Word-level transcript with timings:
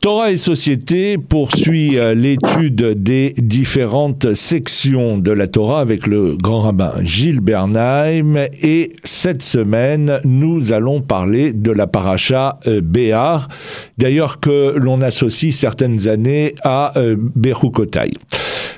Torah 0.00 0.30
et 0.30 0.36
Société 0.36 1.18
poursuit 1.18 1.98
euh, 1.98 2.14
l'étude 2.14 3.02
des 3.02 3.34
différentes 3.36 4.32
sections 4.34 5.18
de 5.18 5.32
la 5.32 5.48
Torah 5.48 5.80
avec 5.80 6.06
le 6.06 6.36
grand 6.36 6.60
rabbin 6.60 6.92
Gilles 7.02 7.40
Bernheim 7.40 8.36
et 8.62 8.92
cette 9.02 9.42
semaine 9.42 10.20
nous 10.22 10.72
allons 10.72 11.00
parler 11.00 11.52
de 11.52 11.72
la 11.72 11.88
paracha 11.88 12.60
euh, 12.68 12.80
Béar, 12.80 13.48
d'ailleurs 13.98 14.38
que 14.38 14.72
l'on 14.76 15.00
associe 15.00 15.52
certaines 15.52 16.06
années 16.06 16.54
à 16.62 16.96
euh, 16.96 17.16
Berukotai. 17.18 18.12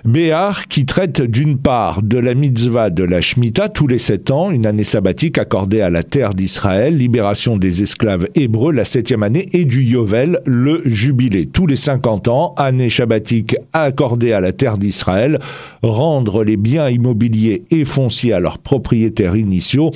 Béar 0.05 0.67
qui 0.67 0.87
traite 0.87 1.21
d'une 1.21 1.59
part 1.59 2.03
de 2.03 2.17
la 2.17 2.35
mitzvah 2.35 2.89
de 2.89 3.05
la 3.05 3.21
Shemitah 3.21 3.69
tous 3.69 3.87
les 3.87 3.99
sept 3.99 4.31
ans, 4.31 4.51
une 4.51 4.67
année 4.67 4.85
sabbatique 4.85 5.37
accordée 5.37 5.83
à 5.83 5.91
la 5.91 6.03
terre 6.03 6.33
d'Israël, 6.33 6.97
libération 6.97 7.59
des 7.59 7.83
esclaves 7.83 8.27
hébreux 8.35 8.73
la 8.73 8.87
septième 8.87 9.23
année 9.23 9.47
et 9.53 9.67
du 9.67 9.83
Yovel, 9.83 10.41
le 10.47 10.81
jubilé 10.87 11.47
tous 11.47 11.67
les 11.67 11.77
cinquante 11.77 12.29
ans, 12.29 12.55
année 12.57 12.89
sabbatique 12.89 13.57
accordée 13.75 14.33
à 14.33 14.41
la 14.41 14.53
terre 14.53 14.79
d'Israël, 14.79 15.39
rendre 15.83 16.45
les 16.45 16.57
biens 16.57 16.89
immobiliers 16.89 17.65
et 17.71 17.85
fonciers 17.85 18.33
à 18.33 18.41
leurs 18.41 18.59
propriétaires 18.59 19.37
initiaux 19.37 19.91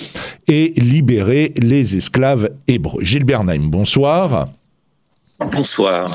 et 0.48 0.74
libérer 0.76 1.54
les 1.56 1.96
esclaves 1.96 2.50
hébreux. 2.68 3.02
Gilles 3.02 3.24
Bernheim, 3.24 3.70
bonsoir. 3.70 4.48
Bonsoir. 5.38 6.10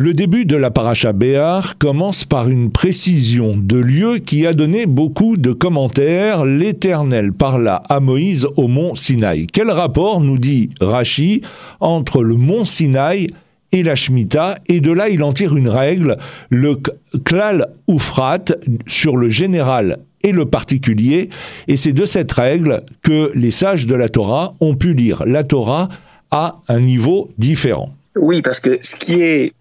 Le 0.00 0.14
début 0.14 0.44
de 0.44 0.54
la 0.54 0.70
paracha 0.70 1.12
Béar 1.12 1.76
commence 1.76 2.24
par 2.24 2.48
une 2.48 2.70
précision 2.70 3.56
de 3.56 3.78
lieu 3.78 4.18
qui 4.18 4.46
a 4.46 4.52
donné 4.52 4.86
beaucoup 4.86 5.36
de 5.36 5.50
commentaires. 5.50 6.44
L'Éternel 6.44 7.32
parla 7.32 7.82
à 7.88 7.98
Moïse 7.98 8.46
au 8.56 8.68
mont 8.68 8.94
Sinaï. 8.94 9.48
Quel 9.48 9.72
rapport, 9.72 10.20
nous 10.20 10.38
dit 10.38 10.70
Rachi, 10.80 11.42
entre 11.80 12.22
le 12.22 12.36
mont 12.36 12.64
Sinaï 12.64 13.30
et 13.72 13.82
la 13.82 13.96
Shemitah? 13.96 14.58
Et 14.68 14.78
de 14.78 14.92
là, 14.92 15.08
il 15.08 15.24
en 15.24 15.32
tire 15.32 15.56
une 15.56 15.68
règle, 15.68 16.16
le 16.48 16.76
klal 17.24 17.66
oufrat, 17.88 18.44
sur 18.86 19.16
le 19.16 19.28
général 19.28 19.98
et 20.22 20.30
le 20.30 20.46
particulier. 20.46 21.28
Et 21.66 21.76
c'est 21.76 21.92
de 21.92 22.06
cette 22.06 22.30
règle 22.30 22.84
que 23.02 23.32
les 23.34 23.50
sages 23.50 23.88
de 23.88 23.96
la 23.96 24.08
Torah 24.08 24.54
ont 24.60 24.76
pu 24.76 24.94
lire 24.94 25.24
la 25.26 25.42
Torah 25.42 25.88
à 26.30 26.60
un 26.68 26.78
niveau 26.78 27.30
différent. 27.36 27.92
Oui, 28.16 28.42
parce 28.42 28.60
que 28.60 28.78
ce 28.80 28.94
qui 28.96 29.22
est, 29.22 29.52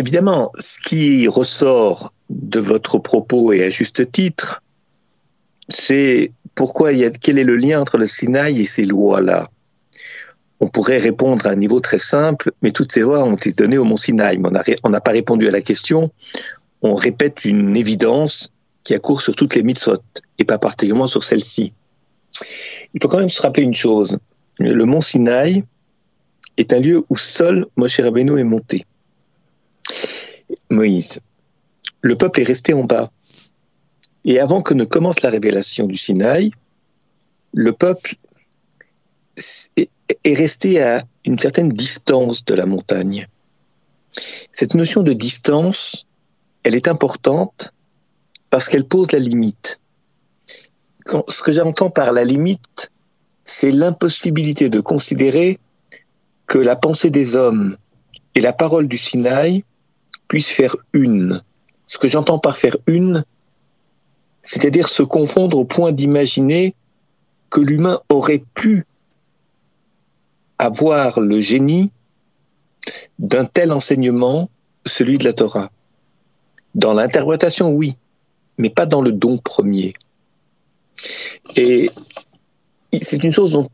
évidemment, 0.00 0.52
ce 0.58 0.78
qui 0.80 1.28
ressort 1.28 2.12
de 2.28 2.58
votre 2.58 2.98
propos 2.98 3.52
et 3.52 3.64
à 3.64 3.70
juste 3.70 4.10
titre, 4.10 4.62
c'est 5.68 6.32
pourquoi 6.54 6.92
il 6.92 6.98
y 6.98 7.04
a, 7.04 7.10
quel 7.10 7.38
est 7.38 7.44
le 7.44 7.56
lien 7.56 7.80
entre 7.80 7.98
le 7.98 8.06
Sinaï 8.06 8.60
et 8.60 8.66
ces 8.66 8.84
lois-là? 8.84 9.48
On 10.60 10.68
pourrait 10.68 10.98
répondre 10.98 11.46
à 11.46 11.50
un 11.50 11.56
niveau 11.56 11.80
très 11.80 11.98
simple, 11.98 12.52
mais 12.62 12.70
toutes 12.70 12.92
ces 12.92 13.00
lois 13.00 13.24
ont 13.24 13.36
été 13.36 13.52
données 13.52 13.78
au 13.78 13.84
Mont 13.84 13.96
Sinaï? 13.96 14.38
On 14.84 14.90
n'a 14.90 15.00
pas 15.00 15.12
répondu 15.12 15.48
à 15.48 15.50
la 15.50 15.62
question. 15.62 16.10
On 16.82 16.94
répète 16.94 17.44
une 17.44 17.76
évidence 17.76 18.52
qui 18.84 18.94
a 18.94 18.98
cours 18.98 19.22
sur 19.22 19.36
toutes 19.36 19.54
les 19.54 19.62
mitzvot 19.62 20.02
et 20.38 20.44
pas 20.44 20.58
particulièrement 20.58 21.06
sur 21.06 21.24
celle-ci. 21.24 21.72
Il 22.94 23.02
faut 23.02 23.08
quand 23.08 23.18
même 23.18 23.28
se 23.28 23.40
rappeler 23.42 23.62
une 23.62 23.74
chose. 23.74 24.18
Le 24.58 24.84
Mont 24.84 25.00
Sinaï, 25.00 25.64
est 26.60 26.72
un 26.72 26.80
lieu 26.80 27.02
où 27.08 27.16
seul 27.16 27.66
Moshe 27.76 28.00
Rabbeinu 28.00 28.38
est 28.38 28.44
monté. 28.44 28.84
Moïse. 30.70 31.20
Le 32.00 32.16
peuple 32.16 32.40
est 32.40 32.44
resté 32.44 32.72
en 32.74 32.84
bas. 32.84 33.10
Et 34.24 34.38
avant 34.38 34.62
que 34.62 34.74
ne 34.74 34.84
commence 34.84 35.22
la 35.22 35.30
révélation 35.30 35.86
du 35.86 35.96
Sinaï, 35.96 36.50
le 37.52 37.72
peuple 37.72 38.16
est 39.36 40.34
resté 40.34 40.82
à 40.82 41.04
une 41.24 41.38
certaine 41.38 41.70
distance 41.70 42.44
de 42.44 42.54
la 42.54 42.66
montagne. 42.66 43.26
Cette 44.52 44.74
notion 44.74 45.02
de 45.02 45.12
distance, 45.12 46.06
elle 46.62 46.74
est 46.74 46.88
importante 46.88 47.72
parce 48.50 48.68
qu'elle 48.68 48.84
pose 48.84 49.12
la 49.12 49.18
limite. 49.18 49.80
ce 51.28 51.42
que 51.42 51.52
j'entends 51.52 51.90
par 51.90 52.12
la 52.12 52.24
limite, 52.24 52.92
c'est 53.44 53.72
l'impossibilité 53.72 54.68
de 54.68 54.80
considérer 54.80 55.58
que 56.46 56.58
la 56.58 56.76
pensée 56.76 57.10
des 57.10 57.36
hommes 57.36 57.76
et 58.34 58.40
la 58.40 58.52
parole 58.52 58.86
du 58.86 58.98
Sinaï 58.98 59.64
puissent 60.30 60.52
faire 60.52 60.76
une. 60.92 61.42
Ce 61.88 61.98
que 61.98 62.06
j'entends 62.06 62.38
par 62.38 62.56
faire 62.56 62.76
une, 62.86 63.24
c'est-à-dire 64.42 64.88
se 64.88 65.02
confondre 65.02 65.58
au 65.58 65.64
point 65.64 65.90
d'imaginer 65.90 66.76
que 67.50 67.60
l'humain 67.60 68.00
aurait 68.08 68.44
pu 68.54 68.84
avoir 70.56 71.18
le 71.18 71.40
génie 71.40 71.90
d'un 73.18 73.44
tel 73.44 73.72
enseignement, 73.72 74.48
celui 74.86 75.18
de 75.18 75.24
la 75.24 75.32
Torah. 75.32 75.72
Dans 76.76 76.94
l'interprétation, 76.94 77.70
oui, 77.70 77.96
mais 78.56 78.70
pas 78.70 78.86
dans 78.86 79.02
le 79.02 79.10
don 79.10 79.36
premier. 79.36 79.94
Et 81.56 81.90
c'est 83.02 83.24
une 83.24 83.32
chose 83.32 83.52
dont 83.52 83.68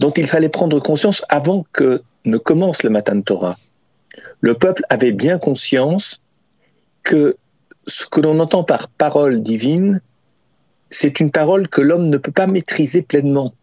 dont 0.00 0.10
il 0.10 0.26
fallait 0.26 0.48
prendre 0.48 0.80
conscience 0.80 1.24
avant 1.28 1.64
que 1.72 2.02
ne 2.24 2.36
commence 2.36 2.82
le 2.82 2.90
Matan 2.90 3.20
Torah. 3.22 3.56
Le 4.42 4.54
peuple 4.54 4.82
avait 4.90 5.12
bien 5.12 5.38
conscience 5.38 6.20
que 7.02 7.36
ce 7.86 8.06
que 8.06 8.20
l'on 8.20 8.38
entend 8.38 8.64
par 8.64 8.88
parole 8.88 9.42
divine, 9.42 10.02
c'est 10.90 11.18
une 11.20 11.30
parole 11.30 11.68
que 11.68 11.80
l'homme 11.80 12.10
ne 12.10 12.18
peut 12.18 12.32
pas 12.32 12.46
maîtriser 12.46 13.02
pleinement. 13.02 13.54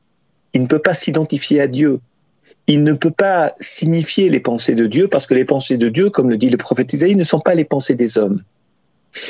Il 0.54 0.64
ne 0.64 0.68
peut 0.68 0.80
pas 0.80 0.96
s'identifier 0.96 1.62
à 1.62 1.68
Dieu. 1.68 2.00
Il 2.66 2.84
ne 2.84 2.94
peut 2.94 3.12
pas 3.12 3.54
signifier 3.60 4.30
les 4.30 4.40
pensées 4.40 4.74
de 4.74 4.88
Dieu 4.88 5.08
parce 5.08 5.28
que 5.28 5.36
les 5.36 5.46
pensées 5.46 5.78
de 5.78 5.90
Dieu, 5.90 6.10
comme 6.10 6.32
le 6.32 6.38
dit 6.38 6.50
le 6.50 6.58
prophète 6.58 6.92
Isaïe, 6.92 7.16
ne 7.16 7.24
sont 7.24 7.40
pas 7.40 7.54
les 7.54 7.66
pensées 7.66 7.96
des 7.96 8.18
hommes. 8.18 8.42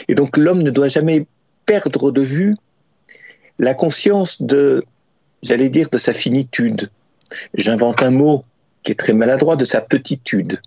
Et 0.07 0.15
donc 0.15 0.37
l'homme 0.37 0.63
ne 0.63 0.71
doit 0.71 0.87
jamais 0.87 1.25
perdre 1.65 2.11
de 2.11 2.21
vue 2.21 2.55
la 3.59 3.73
conscience 3.73 4.41
de, 4.41 4.85
j'allais 5.43 5.69
dire, 5.69 5.89
de 5.89 5.97
sa 5.97 6.13
finitude, 6.13 6.89
J'invente 7.53 8.01
un 8.01 8.11
mot 8.11 8.43
qui 8.83 8.91
est 8.91 8.95
très 8.95 9.13
maladroit 9.13 9.55
de 9.55 9.65
sa 9.65 9.81
petitude. 9.81 10.61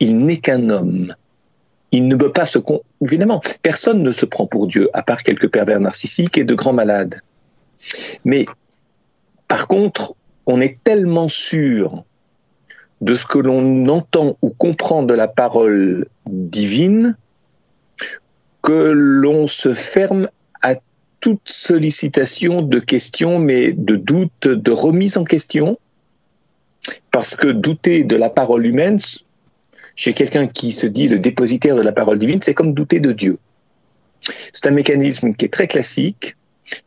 Il 0.00 0.18
n'est 0.18 0.38
qu'un 0.38 0.70
homme. 0.70 1.14
Il 1.92 2.08
ne 2.08 2.16
peut 2.16 2.32
pas 2.32 2.46
se... 2.46 2.58
Évidemment, 3.00 3.40
personne 3.62 4.02
ne 4.02 4.12
se 4.12 4.26
prend 4.26 4.46
pour 4.46 4.66
Dieu, 4.66 4.88
à 4.92 5.02
part 5.02 5.22
quelques 5.22 5.48
pervers 5.48 5.80
narcissiques 5.80 6.38
et 6.38 6.44
de 6.44 6.54
grands 6.54 6.72
malades. 6.72 7.16
Mais, 8.24 8.46
par 9.48 9.68
contre, 9.68 10.14
on 10.46 10.60
est 10.60 10.78
tellement 10.84 11.28
sûr 11.28 12.04
de 13.00 13.14
ce 13.14 13.26
que 13.26 13.38
l'on 13.38 13.88
entend 13.88 14.36
ou 14.42 14.50
comprend 14.50 15.02
de 15.02 15.14
la 15.14 15.28
parole 15.28 16.06
divine 16.26 17.16
que 18.62 18.92
l'on 18.92 19.46
se 19.46 19.72
ferme 19.72 20.28
toute 21.20 21.48
sollicitation 21.48 22.62
de 22.62 22.78
questions, 22.78 23.38
mais 23.38 23.72
de 23.72 23.96
doutes, 23.96 24.48
de 24.48 24.70
remise 24.70 25.18
en 25.18 25.24
question, 25.24 25.78
parce 27.10 27.36
que 27.36 27.48
douter 27.48 28.04
de 28.04 28.16
la 28.16 28.30
parole 28.30 28.66
humaine, 28.66 28.98
chez 29.96 30.12
quelqu'un 30.12 30.46
qui 30.46 30.72
se 30.72 30.86
dit 30.86 31.08
le 31.08 31.18
dépositaire 31.18 31.76
de 31.76 31.82
la 31.82 31.92
parole 31.92 32.18
divine, 32.18 32.40
c'est 32.42 32.54
comme 32.54 32.74
douter 32.74 33.00
de 33.00 33.12
Dieu. 33.12 33.38
C'est 34.52 34.66
un 34.66 34.72
mécanisme 34.72 35.34
qui 35.34 35.46
est 35.46 35.52
très 35.52 35.66
classique, 35.66 36.36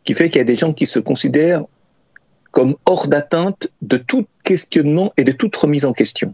qui 0.04 0.14
fait 0.14 0.30
qu'il 0.30 0.40
y 0.40 0.42
a 0.42 0.46
des 0.46 0.56
gens 0.56 0.74
qui 0.74 0.86
se 0.86 1.00
considèrent 1.00 1.66
comme 2.52 2.76
hors 2.86 3.08
d'atteinte 3.08 3.68
de 3.82 3.98
tout 3.98 4.28
questionnement 4.44 5.12
et 5.18 5.24
de 5.24 5.32
toute 5.32 5.56
remise 5.56 5.86
en 5.86 5.94
question. 5.94 6.34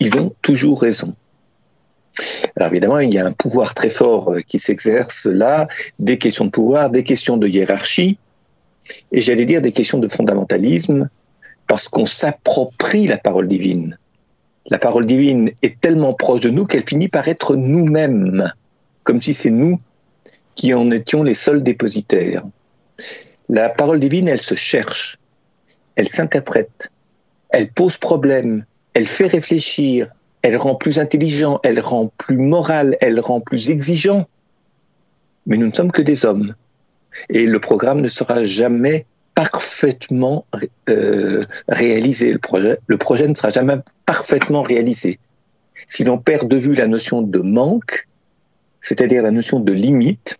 Ils 0.00 0.16
ont 0.16 0.34
toujours 0.42 0.82
raison. 0.82 1.14
Alors 2.56 2.70
évidemment, 2.70 2.98
il 2.98 3.12
y 3.12 3.18
a 3.18 3.26
un 3.26 3.32
pouvoir 3.32 3.74
très 3.74 3.90
fort 3.90 4.32
euh, 4.32 4.40
qui 4.40 4.58
s'exerce 4.58 5.26
là, 5.26 5.68
des 5.98 6.18
questions 6.18 6.44
de 6.44 6.50
pouvoir, 6.50 6.90
des 6.90 7.02
questions 7.02 7.36
de 7.36 7.48
hiérarchie, 7.48 8.18
et 9.12 9.20
j'allais 9.20 9.46
dire 9.46 9.62
des 9.62 9.72
questions 9.72 9.98
de 9.98 10.08
fondamentalisme, 10.08 11.08
parce 11.66 11.88
qu'on 11.88 12.06
s'approprie 12.06 13.06
la 13.06 13.18
parole 13.18 13.48
divine. 13.48 13.98
La 14.66 14.78
parole 14.78 15.06
divine 15.06 15.50
est 15.62 15.80
tellement 15.80 16.14
proche 16.14 16.40
de 16.40 16.50
nous 16.50 16.66
qu'elle 16.66 16.88
finit 16.88 17.08
par 17.08 17.28
être 17.28 17.54
nous-mêmes, 17.54 18.50
comme 19.02 19.20
si 19.20 19.34
c'est 19.34 19.50
nous 19.50 19.78
qui 20.54 20.72
en 20.72 20.90
étions 20.90 21.22
les 21.22 21.34
seuls 21.34 21.62
dépositaires. 21.62 22.44
La 23.48 23.68
parole 23.68 24.00
divine, 24.00 24.28
elle 24.28 24.40
se 24.40 24.54
cherche, 24.54 25.18
elle 25.96 26.08
s'interprète, 26.08 26.90
elle 27.50 27.70
pose 27.70 27.98
problème, 27.98 28.64
elle 28.94 29.06
fait 29.06 29.26
réfléchir, 29.26 30.10
elle 30.40 30.56
rend 30.56 30.76
plus 30.76 30.98
intelligent, 30.98 31.60
elle 31.62 31.80
rend 31.80 32.10
plus 32.16 32.38
moral, 32.38 32.96
elle 33.00 33.20
rend 33.20 33.40
plus 33.40 33.70
exigeant. 33.70 34.26
Mais 35.46 35.56
nous 35.56 35.66
ne 35.66 35.72
sommes 35.72 35.92
que 35.92 36.02
des 36.02 36.24
hommes. 36.24 36.54
Et 37.28 37.46
le 37.46 37.60
programme 37.60 38.00
ne 38.00 38.08
sera 38.08 38.44
jamais 38.44 39.06
parfaitement 39.34 40.44
euh, 40.88 41.44
réalisé. 41.68 42.32
Le 42.32 42.38
projet, 42.38 42.78
le 42.86 42.96
projet 42.96 43.28
ne 43.28 43.34
sera 43.34 43.50
jamais 43.50 43.76
parfaitement 44.06 44.62
réalisé. 44.62 45.18
Si 45.86 46.04
l'on 46.04 46.18
perd 46.18 46.48
de 46.48 46.56
vue 46.56 46.74
la 46.74 46.86
notion 46.86 47.22
de 47.22 47.40
manque, 47.40 48.06
c'est-à-dire 48.80 49.22
la 49.22 49.30
notion 49.30 49.60
de 49.60 49.72
limite, 49.72 50.38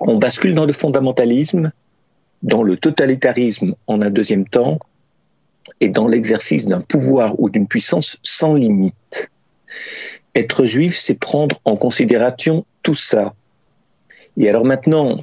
on 0.00 0.18
bascule 0.18 0.54
dans 0.54 0.66
le 0.66 0.72
fondamentalisme, 0.72 1.72
dans 2.42 2.62
le 2.62 2.76
totalitarisme 2.76 3.74
en 3.86 4.02
un 4.02 4.10
deuxième 4.10 4.46
temps, 4.46 4.78
et 5.80 5.88
dans 5.88 6.08
l'exercice 6.08 6.66
d'un 6.66 6.80
pouvoir 6.80 7.38
ou 7.40 7.48
d'une 7.48 7.68
puissance 7.68 8.18
sans 8.22 8.54
limite. 8.54 9.30
être 10.34 10.64
juif, 10.64 10.98
c'est 10.98 11.14
prendre 11.14 11.60
en 11.64 11.76
considération 11.76 12.64
tout 12.82 12.94
ça. 12.94 13.34
Et 14.36 14.48
alors 14.48 14.64
maintenant, 14.64 15.22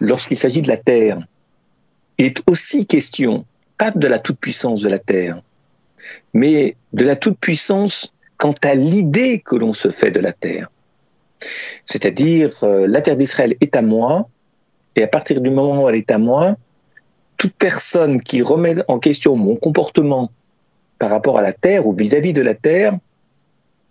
lorsqu'il 0.00 0.36
s'agit 0.36 0.62
de 0.62 0.68
la 0.68 0.76
terre, 0.76 1.18
est 2.18 2.42
aussi 2.46 2.86
question, 2.86 3.44
pas 3.78 3.90
de 3.90 4.06
la 4.06 4.18
toute-puissance 4.18 4.82
de 4.82 4.88
la 4.88 4.98
terre, 4.98 5.40
mais 6.32 6.76
de 6.92 7.04
la 7.04 7.16
toute-puissance 7.16 8.14
quant 8.36 8.54
à 8.62 8.74
l'idée 8.74 9.40
que 9.44 9.56
l'on 9.56 9.72
se 9.72 9.90
fait 9.90 10.10
de 10.10 10.20
la 10.20 10.32
terre. 10.32 10.70
C'est-à-dire, 11.84 12.52
euh, 12.62 12.86
la 12.86 13.02
terre 13.02 13.16
d'Israël 13.16 13.54
est 13.60 13.76
à 13.76 13.82
moi, 13.82 14.28
et 14.96 15.02
à 15.02 15.08
partir 15.08 15.40
du 15.40 15.50
moment 15.50 15.84
où 15.84 15.88
elle 15.88 15.96
est 15.96 16.10
à 16.10 16.18
moi, 16.18 16.56
toute 17.36 17.54
personne 17.54 18.20
qui 18.20 18.42
remet 18.42 18.76
en 18.88 18.98
question 18.98 19.36
mon 19.36 19.56
comportement 19.56 20.30
par 20.98 21.10
rapport 21.10 21.38
à 21.38 21.42
la 21.42 21.52
terre 21.52 21.86
ou 21.86 21.94
vis-à-vis 21.94 22.32
de 22.32 22.42
la 22.42 22.54
terre, 22.54 22.96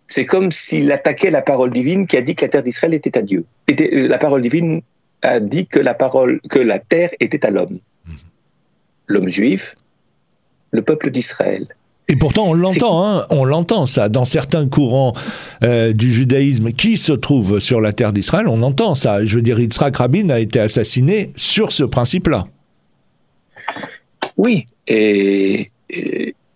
c'est 0.08 0.26
comme 0.26 0.52
s'il 0.52 0.92
attaquait 0.92 1.30
la 1.30 1.42
parole 1.42 1.72
divine 1.72 2.08
qui 2.08 2.18
a 2.18 2.22
dit 2.22 2.36
que 2.36 2.46
la 2.46 2.50
terre 2.50 2.64
d'Israël 2.64 2.94
était 2.94 3.18
à 3.18 3.22
Dieu. 3.22 3.46
Euh, 3.70 4.08
la 4.08 4.18
parole 4.18 4.42
divine 4.42 4.82
a 5.22 5.40
dit 5.40 5.68
que 5.68 5.80
la 5.80 5.94
parole, 5.94 6.40
que 6.50 6.60
la 6.60 6.80
terre 6.80 7.12
était 7.20 7.46
à 7.46 7.52
l'homme. 7.52 7.80
L'homme 9.08 9.30
juif, 9.30 9.76
le 10.72 10.82
peuple 10.82 11.12
d'Israël. 11.12 11.68
Et 12.10 12.16
pourtant, 12.16 12.50
on 12.50 12.54
l'entend, 12.54 13.06
hein, 13.06 13.26
on 13.30 13.46
l'entend 13.46 13.86
ça 13.86 14.10
dans 14.10 14.26
certains 14.26 14.68
courants 14.68 15.14
euh, 15.64 15.94
du 15.94 16.14
judaïsme 16.14 16.72
qui 16.72 16.98
se 16.98 17.14
trouvent 17.14 17.60
sur 17.60 17.80
la 17.80 17.94
terre 17.94 18.12
d'Israël. 18.12 18.48
On 18.48 18.62
entend 18.62 18.94
ça. 18.94 19.26
Je 19.26 19.38
veux 19.38 19.42
dire, 19.42 19.60
Yitzhak 19.60 19.96
Rabin 19.96 20.30
a 20.30 20.40
été 20.40 20.60
assassiné 20.60 21.32
sur 21.38 21.72
ce 21.72 21.84
principe-là. 21.84 22.48
Oui, 24.36 24.66
et, 24.88 25.72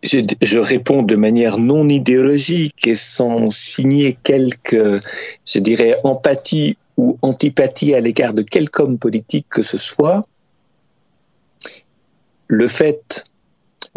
je, 0.03 0.19
je, 0.41 0.59
réponds 0.59 1.03
de 1.03 1.15
manière 1.15 1.57
non 1.57 1.88
idéologique 1.88 2.85
et 2.85 2.95
sans 2.95 3.49
signer 3.49 4.17
quelque, 4.23 4.99
je 5.45 5.59
dirais, 5.59 5.95
empathie 6.03 6.77
ou 6.97 7.17
antipathie 7.21 7.94
à 7.94 7.99
l'égard 7.99 8.33
de 8.33 8.41
quelque 8.41 8.81
homme 8.81 8.97
politique 8.97 9.45
que 9.49 9.61
ce 9.61 9.77
soit. 9.77 10.23
Le 12.47 12.67
fait 12.67 13.23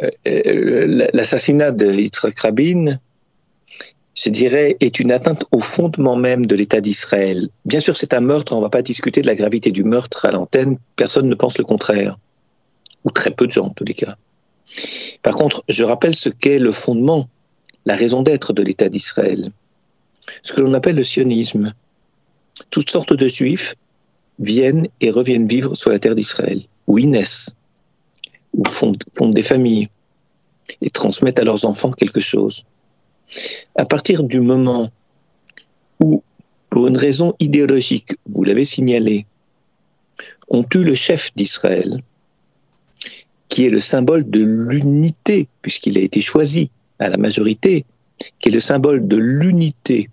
euh, 0.02 0.10
euh, 0.26 1.08
l'assassinat 1.12 1.72
de 1.72 1.92
Yitzhak 1.92 2.38
Rabin, 2.40 2.98
je 4.14 4.30
dirais, 4.30 4.76
est 4.80 4.98
une 5.00 5.12
atteinte 5.12 5.44
au 5.52 5.60
fondement 5.60 6.16
même 6.16 6.46
de 6.46 6.56
l'État 6.56 6.80
d'Israël. 6.80 7.48
Bien 7.64 7.80
sûr, 7.80 7.96
c'est 7.96 8.14
un 8.14 8.20
meurtre, 8.20 8.52
on 8.52 8.56
ne 8.56 8.62
va 8.62 8.70
pas 8.70 8.82
discuter 8.82 9.22
de 9.22 9.26
la 9.26 9.34
gravité 9.34 9.70
du 9.70 9.84
meurtre 9.84 10.26
à 10.26 10.30
l'antenne, 10.30 10.78
personne 10.96 11.28
ne 11.28 11.34
pense 11.34 11.58
le 11.58 11.64
contraire, 11.64 12.16
ou 13.04 13.10
très 13.10 13.30
peu 13.30 13.46
de 13.46 13.52
gens 13.52 13.66
en 13.66 13.70
tous 13.70 13.84
les 13.84 13.94
cas. 13.94 14.16
Par 15.22 15.34
contre, 15.34 15.64
je 15.68 15.84
rappelle 15.84 16.14
ce 16.14 16.28
qu'est 16.28 16.58
le 16.58 16.72
fondement, 16.72 17.28
la 17.84 17.96
raison 17.96 18.22
d'être 18.22 18.52
de 18.52 18.62
l'État 18.62 18.88
d'Israël, 18.88 19.52
ce 20.42 20.52
que 20.52 20.60
l'on 20.60 20.74
appelle 20.74 20.96
le 20.96 21.04
sionisme. 21.04 21.72
Toutes 22.70 22.90
sortes 22.90 23.14
de 23.14 23.28
juifs 23.28 23.74
viennent 24.38 24.88
et 25.00 25.10
reviennent 25.10 25.46
vivre 25.46 25.74
sur 25.74 25.90
la 25.90 25.98
terre 25.98 26.14
d'Israël, 26.14 26.62
où 26.86 26.98
ils 26.98 27.08
naissent, 27.08 27.54
ou 28.54 28.64
fondent, 28.64 29.02
des 29.32 29.42
familles 29.42 29.88
et 30.80 30.90
transmettent 30.90 31.38
à 31.38 31.44
leurs 31.44 31.64
enfants 31.64 31.92
quelque 31.92 32.20
chose. 32.20 32.64
À 33.76 33.86
partir 33.86 34.22
du 34.22 34.40
moment 34.40 34.90
où, 36.00 36.22
pour 36.68 36.86
une 36.86 36.96
raison 36.96 37.34
idéologique, 37.38 38.16
vous 38.26 38.44
l'avez 38.44 38.64
signalé, 38.64 39.26
on 40.48 40.62
tue 40.64 40.84
le 40.84 40.94
chef 40.94 41.34
d'Israël, 41.34 42.00
qui 43.48 43.66
est 43.66 43.70
le 43.70 43.80
symbole 43.80 44.28
de 44.28 44.42
l'unité, 44.42 45.48
puisqu'il 45.62 45.98
a 45.98 46.00
été 46.00 46.20
choisi 46.20 46.70
à 46.98 47.08
la 47.08 47.16
majorité, 47.16 47.84
qui 48.38 48.48
est 48.48 48.52
le 48.52 48.60
symbole 48.60 49.06
de 49.06 49.16
l'unité 49.16 50.10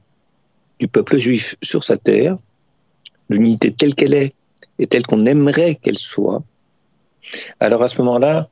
du 0.80 0.88
peuple 0.88 1.18
juif 1.18 1.56
sur 1.62 1.84
sa 1.84 1.98
terre, 1.98 2.36
l'unité 3.30 3.72
telle 3.72 3.96
qu'elle 3.96 4.14
est 4.14 4.34
et 4.80 4.88
telle 4.88 5.06
qu'on 5.06 5.26
aimerait 5.26 5.76
qu'elle 5.76 5.98
soit, 5.98 6.44
alors 7.60 7.84
à 7.84 7.88
ce 7.88 8.02
moment-là, 8.02 8.50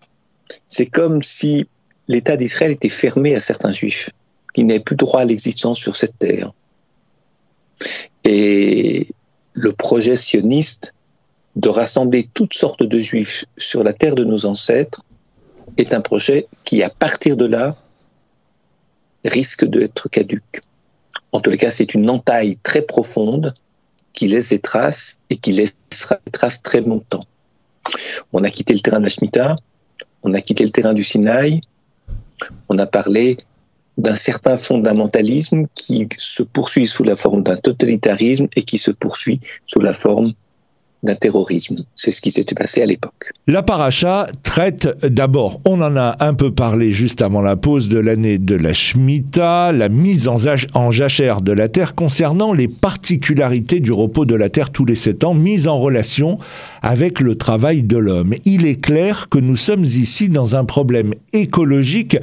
c'est 0.67 0.85
comme 0.85 1.21
si 1.21 1.67
l'État 2.07 2.37
d'Israël 2.37 2.71
était 2.71 2.89
fermé 2.89 3.35
à 3.35 3.39
certains 3.39 3.71
juifs 3.71 4.11
qui 4.53 4.63
n'avaient 4.63 4.79
plus 4.79 4.95
droit 4.95 5.21
à 5.21 5.25
l'existence 5.25 5.79
sur 5.79 5.95
cette 5.95 6.17
terre. 6.17 6.51
Et 8.23 9.07
le 9.53 9.71
projet 9.73 10.15
sioniste 10.15 10.93
de 11.55 11.69
rassembler 11.69 12.25
toutes 12.33 12.53
sortes 12.53 12.83
de 12.83 12.99
juifs 12.99 13.45
sur 13.57 13.83
la 13.83 13.93
terre 13.93 14.15
de 14.15 14.23
nos 14.23 14.45
ancêtres 14.45 15.01
est 15.77 15.93
un 15.93 16.01
projet 16.01 16.47
qui, 16.63 16.83
à 16.83 16.89
partir 16.89 17.37
de 17.37 17.45
là, 17.45 17.75
risque 19.23 19.65
d'être 19.65 20.09
caduque. 20.09 20.61
En 21.31 21.39
tous 21.39 21.49
les 21.49 21.57
cas, 21.57 21.69
c'est 21.69 21.93
une 21.93 22.09
entaille 22.09 22.57
très 22.63 22.81
profonde 22.81 23.53
qui 24.13 24.27
laisse 24.27 24.49
des 24.49 24.59
traces 24.59 25.17
et 25.29 25.37
qui 25.37 25.51
laissera 25.51 26.19
des 26.25 26.31
traces 26.31 26.61
très 26.61 26.81
longtemps. 26.81 27.25
On 28.33 28.43
a 28.43 28.49
quitté 28.49 28.73
le 28.73 28.79
terrain 28.79 28.99
de 28.99 29.05
la 29.05 29.09
Shemitah, 29.09 29.55
on 30.23 30.33
a 30.33 30.41
quitté 30.41 30.63
le 30.63 30.71
terrain 30.71 30.93
du 30.93 31.03
Sinaï, 31.03 31.61
on 32.69 32.77
a 32.77 32.85
parlé 32.85 33.37
d'un 33.97 34.15
certain 34.15 34.57
fondamentalisme 34.57 35.67
qui 35.73 36.07
se 36.17 36.43
poursuit 36.43 36.87
sous 36.87 37.03
la 37.03 37.15
forme 37.15 37.43
d'un 37.43 37.55
totalitarisme 37.55 38.47
et 38.55 38.63
qui 38.63 38.77
se 38.77 38.91
poursuit 38.91 39.39
sous 39.65 39.79
la 39.79 39.93
forme 39.93 40.33
d'un 41.03 41.15
terrorisme. 41.15 41.77
C'est 41.95 42.11
ce 42.11 42.19
qui 42.19 42.31
s'était 42.31 42.55
passé 42.55 42.81
à 42.81 42.85
l'époque. 42.85 43.31
La 43.47 43.63
paracha 43.63 44.27
traite 44.43 44.89
d'abord, 45.03 45.61
on 45.63 45.81
en 45.81 45.95
a 45.95 46.17
un 46.19 46.33
peu 46.33 46.51
parlé 46.51 46.91
juste 46.91 47.21
avant 47.21 47.41
la 47.41 47.55
pause 47.55 47.87
de 47.87 47.99
l'année 47.99 48.39
de 48.39 48.55
la 48.55 48.73
Shemitah, 48.73 49.71
la 49.71 49.87
mise 49.87 50.27
en, 50.27 50.37
en 50.73 50.91
jachère 50.91 51.41
de 51.41 51.51
la 51.51 51.69
terre 51.69 51.95
concernant 51.95 52.53
les 52.53 52.67
particularités 52.67 53.79
du 53.79 53.91
repos 53.91 54.25
de 54.25 54.35
la 54.35 54.49
terre 54.49 54.71
tous 54.71 54.85
les 54.85 54.95
sept 54.95 55.23
ans, 55.23 55.33
mise 55.33 55.67
en 55.67 55.79
relation 55.79 56.39
avec 56.85 57.19
le 57.19 57.35
travail 57.35 57.81
de 57.81 57.97
l'homme. 57.97 58.35
Il 58.45 58.67
est 58.67 58.79
clair 58.79 59.27
que 59.29 59.39
nous 59.39 59.55
sommes 59.55 59.85
ici 59.85 60.29
dans 60.29 60.55
un 60.55 60.65
problème 60.65 61.15
écologique. 61.33 62.15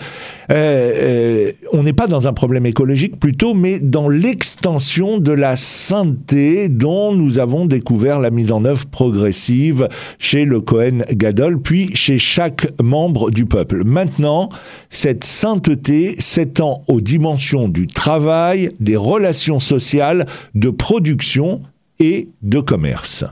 Euh, 0.51 0.55
euh, 0.55 1.53
on 1.73 1.83
n'est 1.83 1.93
pas 1.93 2.07
dans 2.07 2.29
un 2.29 2.33
problème 2.33 2.65
écologique 2.65 3.19
plutôt, 3.19 3.55
mais 3.55 3.81
dans 3.81 4.09
l'extension 4.09 5.19
de 5.19 5.33
la 5.33 5.57
sainteté 5.57 6.69
dont 6.69 7.13
nous 7.13 7.41
avons 7.41 7.67
découvert 7.67 8.21
la 8.21 8.31
mise 8.31 8.53
en 8.53 8.65
œuvre 8.65 8.87
progressive 8.87 9.89
chez 10.21 10.45
le 10.45 10.61
Cohen 10.61 10.99
Gadol, 11.11 11.61
puis 11.61 11.91
chez 11.95 12.19
chaque 12.19 12.69
membre 12.81 13.33
du 13.33 13.47
peuple. 13.47 13.83
Maintenant, 13.83 14.49
cette 14.91 15.25
sainteté 15.25 16.15
s'étend 16.21 16.85
aux 16.87 17.01
dimensions 17.01 17.69
du 17.69 17.89
travail, 17.89 18.71
des 18.79 18.97
relations 18.97 19.59
sociales, 19.59 20.25
de 20.55 20.71
production 20.71 21.59
et 21.99 22.29
de 22.43 22.61
commerce. 22.61 23.25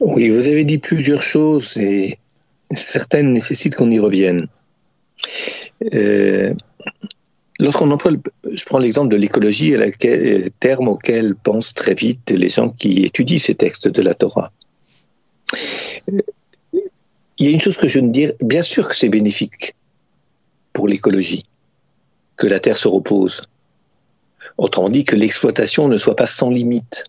Oui, 0.00 0.28
vous 0.30 0.48
avez 0.48 0.64
dit 0.64 0.78
plusieurs 0.78 1.22
choses 1.22 1.76
et 1.76 2.18
certaines 2.70 3.32
nécessitent 3.32 3.76
qu'on 3.76 3.90
y 3.90 3.98
revienne. 3.98 4.48
Euh, 5.94 6.54
Lorsqu'on 7.62 7.92
emploie, 7.92 8.10
je 8.50 8.64
prends 8.64 8.80
l'exemple 8.80 9.08
de 9.08 9.16
l'écologie, 9.16 9.76
terme 10.58 10.88
auquel 10.88 11.36
pensent 11.36 11.74
très 11.74 11.94
vite 11.94 12.30
les 12.30 12.48
gens 12.48 12.70
qui 12.70 13.04
étudient 13.04 13.38
ces 13.38 13.54
textes 13.54 13.86
de 13.86 14.02
la 14.02 14.14
Torah. 14.14 14.50
Il 16.08 17.46
y 17.46 17.46
a 17.46 17.50
une 17.50 17.60
chose 17.60 17.76
que 17.76 17.86
je 17.86 18.00
ne 18.00 18.10
dire, 18.10 18.32
bien 18.40 18.62
sûr 18.62 18.88
que 18.88 18.96
c'est 18.96 19.08
bénéfique 19.08 19.76
pour 20.72 20.88
l'écologie, 20.88 21.44
que 22.36 22.48
la 22.48 22.58
terre 22.58 22.76
se 22.76 22.88
repose. 22.88 23.42
Autrement 24.58 24.90
dit, 24.90 25.04
que 25.04 25.14
l'exploitation 25.14 25.86
ne 25.86 25.98
soit 25.98 26.16
pas 26.16 26.26
sans 26.26 26.50
limite, 26.50 27.04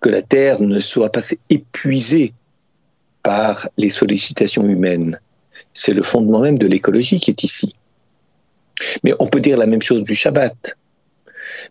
que 0.00 0.08
la 0.08 0.22
terre 0.22 0.60
ne 0.60 0.80
soit 0.80 1.10
pas 1.10 1.20
épuisée 1.48 2.32
par 3.22 3.68
les 3.76 3.90
sollicitations 3.90 4.66
humaines. 4.66 5.18
C'est 5.74 5.92
le 5.92 6.02
fondement 6.02 6.40
même 6.40 6.58
de 6.58 6.66
l'écologie 6.66 7.20
qui 7.20 7.30
est 7.30 7.42
ici. 7.42 7.76
Mais 9.04 9.12
on 9.18 9.26
peut 9.26 9.40
dire 9.40 9.58
la 9.58 9.66
même 9.66 9.82
chose 9.82 10.04
du 10.04 10.14
Shabbat. 10.14 10.76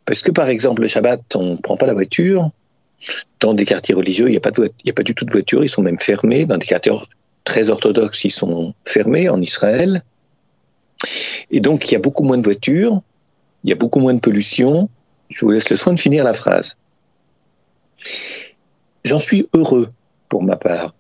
Parce 0.06 0.22
que 0.22 0.32
par 0.32 0.50
exemple, 0.50 0.82
le 0.82 0.88
Shabbat, 0.88 1.36
on 1.36 1.56
ne 1.56 1.58
prend 1.58 1.78
pas 1.78 1.88
la 1.88 1.94
voiture. 1.94 2.52
Dans 3.40 3.54
des 3.54 3.66
quartiers 3.66 3.96
religieux, 3.96 4.28
il 4.28 4.32
n'y 4.32 4.38
a, 4.38 4.42
pas 4.94 5.04
du 5.04 5.16
tout 5.16 5.26
de 5.26 5.32
voiture, 5.32 5.64
ils 5.64 5.70
sont 5.70 5.82
même 5.82 6.00
fermés. 6.00 6.46
Dans 6.46 6.58
des 6.58 6.66
quartiers 6.66 6.94
très 7.46 7.70
orthodoxes, 7.70 8.24
ils 8.26 8.32
sont 8.32 8.74
fermés 8.86 9.30
en 9.30 9.42
Israël. 9.42 10.04
Et 11.50 11.62
donc, 11.62 11.90
il 11.90 11.94
y 11.94 11.96
a 11.96 12.00
beaucoup 12.00 12.24
moins 12.24 12.38
de 12.38 12.44
voitures, 12.44 13.02
il 13.64 13.70
y 13.70 13.74
a 13.74 13.76
beaucoup 13.76 14.00
moins 14.00 14.14
de 14.14 14.20
pollution. 14.20 14.90
Je 15.30 15.46
vous 15.46 15.52
laisse 15.52 15.70
le 15.70 15.78
soin 15.78 15.94
de 15.94 16.00
finir 16.00 16.24
la 16.24 16.34
phrase. 16.34 16.78
J'en 19.04 19.20
suis 19.20 19.48
heureux 19.54 19.90
pour 20.28 20.44
ma 20.44 20.56
part, 20.56 20.94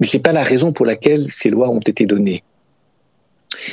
mais 0.00 0.06
ce 0.06 0.16
n'est 0.16 0.22
pas 0.22 0.32
la 0.32 0.42
raison 0.42 0.72
pour 0.72 0.86
laquelle 0.86 1.28
ces 1.28 1.50
lois 1.50 1.70
ont 1.70 1.80
été 1.80 2.06
données. 2.06 2.42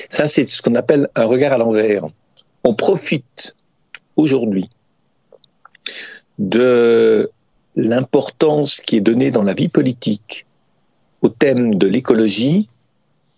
Ça, 0.10 0.28
c'est 0.28 0.48
ce 0.48 0.62
qu'on 0.62 0.76
appelle 0.76 1.10
un 1.16 1.26
regard 1.26 1.54
à 1.54 1.58
l'envers. 1.58 2.06
On 2.64 2.74
profite 2.74 3.56
aujourd'hui 4.16 4.70
de 6.40 7.30
l'importance 7.76 8.82
qui 8.82 8.98
est 8.98 9.02
donnée 9.02 9.32
dans 9.32 9.44
la 9.44 9.54
vie 9.54 9.70
politique 9.70 10.46
au 11.22 11.30
thème 11.30 11.76
de 11.76 11.88
l'écologie 11.88 12.70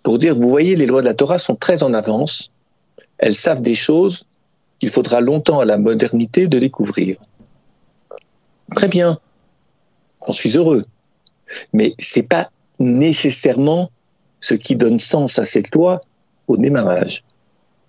pour 0.04 0.20
dire, 0.20 0.36
vous 0.36 0.50
voyez, 0.50 0.76
les 0.76 0.86
lois 0.86 1.02
de 1.02 1.08
la 1.08 1.14
Torah 1.14 1.38
sont 1.38 1.56
très 1.56 1.82
en 1.82 1.94
avance, 1.94 2.52
elles 3.18 3.36
savent 3.36 3.62
des 3.62 3.76
choses 3.76 4.26
qu'il 4.80 4.90
faudra 4.90 5.22
longtemps 5.22 5.60
à 5.60 5.66
la 5.66 5.78
modernité 5.78 6.48
de 6.48 6.60
découvrir. 6.60 7.18
Très 8.72 8.88
bien, 8.88 9.20
j'en 10.26 10.34
suis 10.34 10.58
heureux, 10.58 10.86
mais 11.74 11.94
c'est 12.00 12.28
pas 12.28 12.50
nécessairement 12.80 13.92
ce 14.42 14.56
qui 14.56 14.76
donne 14.76 15.00
sens 15.00 15.40
à 15.40 15.46
cette 15.46 15.74
loi 15.76 16.02
au 16.48 16.58
démarrage, 16.58 17.24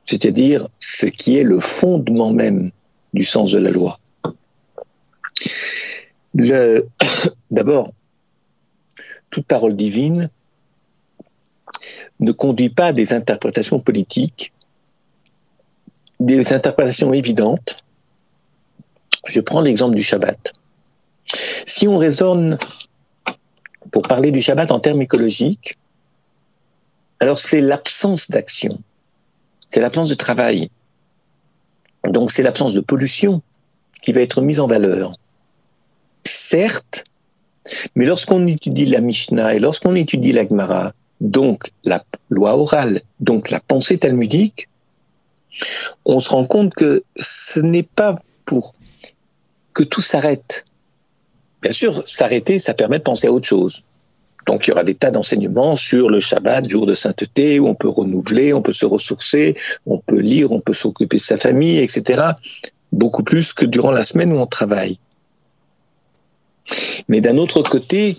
c'est-à-dire 0.04 0.68
ce 0.78 1.06
qui 1.06 1.38
est 1.38 1.44
le 1.44 1.60
fondement 1.60 2.32
même 2.32 2.70
du 3.14 3.24
sens 3.24 3.52
de 3.52 3.58
la 3.58 3.70
loi. 3.70 3.98
D'abord, 7.50 7.92
toute 9.30 9.46
parole 9.46 9.76
divine 9.76 10.30
ne 12.20 12.32
conduit 12.32 12.70
pas 12.70 12.88
à 12.88 12.92
des 12.92 13.12
interprétations 13.12 13.80
politiques, 13.80 14.52
des 16.20 16.52
interprétations 16.52 17.12
évidentes. 17.12 17.84
Je 19.26 19.40
prends 19.40 19.60
l'exemple 19.60 19.96
du 19.96 20.02
Shabbat. 20.02 20.52
Si 21.66 21.88
on 21.88 21.98
raisonne 21.98 22.56
pour 23.90 24.02
parler 24.02 24.30
du 24.30 24.40
Shabbat 24.40 24.70
en 24.70 24.78
termes 24.78 25.02
écologiques, 25.02 25.76
alors 27.18 27.38
c'est 27.38 27.60
l'absence 27.60 28.30
d'action, 28.30 28.78
c'est 29.68 29.80
l'absence 29.80 30.08
de 30.08 30.14
travail, 30.14 30.70
donc 32.04 32.30
c'est 32.30 32.44
l'absence 32.44 32.72
de 32.74 32.80
pollution 32.80 33.42
qui 34.02 34.12
va 34.12 34.20
être 34.20 34.42
mise 34.42 34.60
en 34.60 34.68
valeur. 34.68 35.16
Certes, 36.24 37.04
mais 37.96 38.04
lorsqu'on 38.04 38.46
étudie 38.46 38.86
la 38.86 39.00
Mishnah 39.00 39.54
et 39.54 39.58
lorsqu'on 39.58 39.96
étudie 39.96 40.32
la 40.32 40.46
Gemara, 40.46 40.92
donc 41.20 41.70
la 41.84 42.04
loi 42.30 42.56
orale, 42.56 43.00
donc 43.18 43.50
la 43.50 43.58
pensée 43.58 43.98
talmudique, 43.98 44.68
on 46.04 46.20
se 46.20 46.28
rend 46.28 46.44
compte 46.44 46.74
que 46.74 47.02
ce 47.18 47.58
n'est 47.58 47.82
pas 47.82 48.20
pour 48.44 48.74
que 49.72 49.82
tout 49.82 50.02
s'arrête. 50.02 50.64
Bien 51.62 51.72
sûr, 51.72 52.06
s'arrêter, 52.06 52.58
ça 52.58 52.74
permet 52.74 52.98
de 52.98 53.04
penser 53.04 53.26
à 53.26 53.32
autre 53.32 53.46
chose. 53.46 53.84
Donc 54.46 54.66
il 54.66 54.70
y 54.70 54.72
aura 54.72 54.84
des 54.84 54.94
tas 54.94 55.10
d'enseignements 55.10 55.74
sur 55.74 56.08
le 56.08 56.20
Shabbat, 56.20 56.68
jour 56.68 56.86
de 56.86 56.94
sainteté, 56.94 57.58
où 57.58 57.66
on 57.66 57.74
peut 57.74 57.88
renouveler, 57.88 58.54
on 58.54 58.62
peut 58.62 58.72
se 58.72 58.86
ressourcer, 58.86 59.56
on 59.86 59.98
peut 59.98 60.20
lire, 60.20 60.52
on 60.52 60.60
peut 60.60 60.72
s'occuper 60.72 61.16
de 61.16 61.22
sa 61.22 61.36
famille, 61.36 61.78
etc. 61.78 62.22
Beaucoup 62.92 63.24
plus 63.24 63.52
que 63.52 63.66
durant 63.66 63.90
la 63.90 64.04
semaine 64.04 64.32
où 64.32 64.36
on 64.36 64.46
travaille. 64.46 64.98
Mais 67.08 67.20
d'un 67.20 67.36
autre 67.38 67.62
côté, 67.62 68.16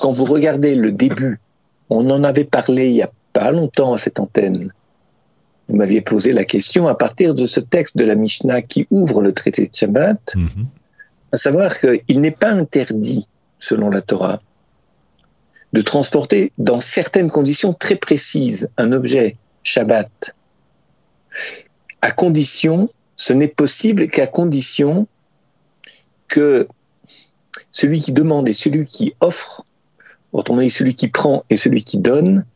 quand 0.00 0.12
vous 0.12 0.24
regardez 0.24 0.74
le 0.74 0.90
début, 0.90 1.38
on 1.90 2.10
en 2.10 2.24
avait 2.24 2.44
parlé 2.44 2.88
il 2.88 2.94
n'y 2.94 3.02
a 3.02 3.10
pas 3.32 3.50
longtemps 3.52 3.94
à 3.94 3.98
cette 3.98 4.20
antenne. 4.20 4.72
Vous 5.68 5.76
m'aviez 5.76 6.00
posé 6.00 6.32
la 6.32 6.44
question 6.44 6.88
à 6.88 6.94
partir 6.94 7.34
de 7.34 7.44
ce 7.44 7.60
texte 7.60 7.96
de 7.96 8.04
la 8.04 8.14
Mishnah 8.14 8.62
qui 8.62 8.86
ouvre 8.90 9.20
le 9.20 9.32
traité 9.32 9.66
de 9.66 9.74
Shabbat, 9.74 10.34
mhm. 10.34 10.66
À 11.32 11.36
savoir 11.36 11.78
qu'il 11.78 12.20
n'est 12.20 12.30
pas 12.30 12.50
interdit, 12.50 13.28
selon 13.58 13.90
la 13.90 14.00
Torah, 14.00 14.40
de 15.72 15.80
transporter 15.80 16.52
dans 16.58 16.80
certaines 16.80 17.30
conditions 17.30 17.72
très 17.72 17.96
précises 17.96 18.70
un 18.76 18.92
objet 18.92 19.36
Shabbat, 19.62 20.34
à 22.00 22.10
condition, 22.10 22.88
ce 23.16 23.32
n'est 23.32 23.48
possible 23.48 24.08
qu'à 24.08 24.26
condition 24.26 25.06
que 26.28 26.68
celui 27.72 28.00
qui 28.00 28.12
demande 28.12 28.48
et 28.48 28.52
celui 28.52 28.86
qui 28.86 29.14
offre, 29.20 29.64
autrement 30.32 30.60
dit 30.60 30.70
celui 30.70 30.94
qui 30.94 31.08
prend 31.08 31.44
et 31.50 31.56
celui 31.56 31.84
qui 31.84 31.98
donne, 31.98 32.46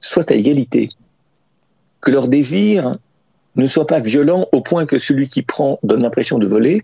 soient 0.00 0.30
à 0.30 0.34
égalité. 0.34 0.88
Que 2.00 2.10
leur 2.10 2.28
désir 2.28 2.98
ne 3.56 3.66
soit 3.66 3.86
pas 3.86 4.00
violent 4.00 4.46
au 4.52 4.60
point 4.60 4.84
que 4.84 4.98
celui 4.98 5.28
qui 5.28 5.42
prend 5.42 5.78
donne 5.82 6.02
l'impression 6.02 6.38
de 6.38 6.46
voler 6.46 6.82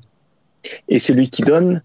et 0.88 0.98
celui 0.98 1.28
qui 1.28 1.42
donne 1.42 1.82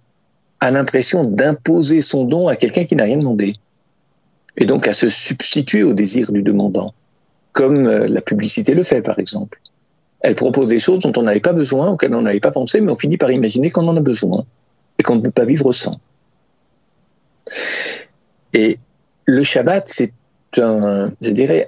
a 0.60 0.72
l'impression 0.72 1.24
d'imposer 1.24 2.02
son 2.02 2.26
don 2.26 2.48
à 2.48 2.56
quelqu'un 2.56 2.86
qui 2.86 2.96
n'a 2.96 3.04
rien 3.04 3.18
demandé. 3.18 3.54
Et 4.58 4.66
donc 4.66 4.88
à 4.88 4.94
se 4.94 5.10
substituer 5.10 5.84
au 5.84 5.94
désir 5.94 6.32
du 6.32 6.42
demandant, 6.42 6.94
comme 7.52 7.88
euh, 7.88 8.08
la 8.08 8.22
publicité 8.22 8.74
le 8.74 8.84
fait 8.84 9.02
par 9.02 9.20
exemple. 9.20 9.60
Elle 10.22 10.36
propose 10.36 10.70
des 10.70 10.80
choses 10.80 11.00
dont 11.00 11.14
on 11.18 11.24
n'avait 11.24 11.40
pas 11.40 11.54
besoin, 11.54 11.90
auxquelles 11.90 12.16
on 12.16 12.22
n'avait 12.22 12.40
pas 12.40 12.52
pensé, 12.52 12.82
mais 12.82 12.92
on 12.92 12.96
finit 12.96 13.18
par 13.18 13.32
imaginer 13.32 13.70
qu'on 13.70 13.88
en 13.88 13.96
a 13.96 14.02
besoin 14.02 14.44
et 14.98 15.04
qu'on 15.04 15.18
ne 15.18 15.22
peut 15.22 15.32
pas 15.32 15.46
vivre 15.46 15.72
sans. 15.72 16.00
Et 18.54 18.80
le 19.26 19.44
Shabbat, 19.44 19.88
c'est 19.88 20.14
un, 20.58 21.12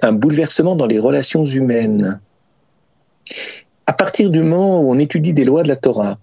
un 0.02 0.12
bouleversement 0.12 0.76
dans 0.76 0.86
les 0.86 0.98
relations 0.98 1.44
humaines. 1.44 2.20
À 3.86 3.92
partir 3.92 4.30
du 4.30 4.40
moment 4.40 4.80
où 4.80 4.90
on 4.90 4.98
étudie 4.98 5.34
des 5.34 5.44
lois 5.44 5.62
de 5.62 5.68
la 5.68 5.76
Torah, 5.76 6.18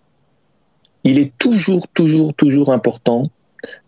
il 1.05 1.19
est 1.19 1.31
toujours, 1.37 1.87
toujours, 1.87 2.33
toujours 2.33 2.73
important 2.73 3.29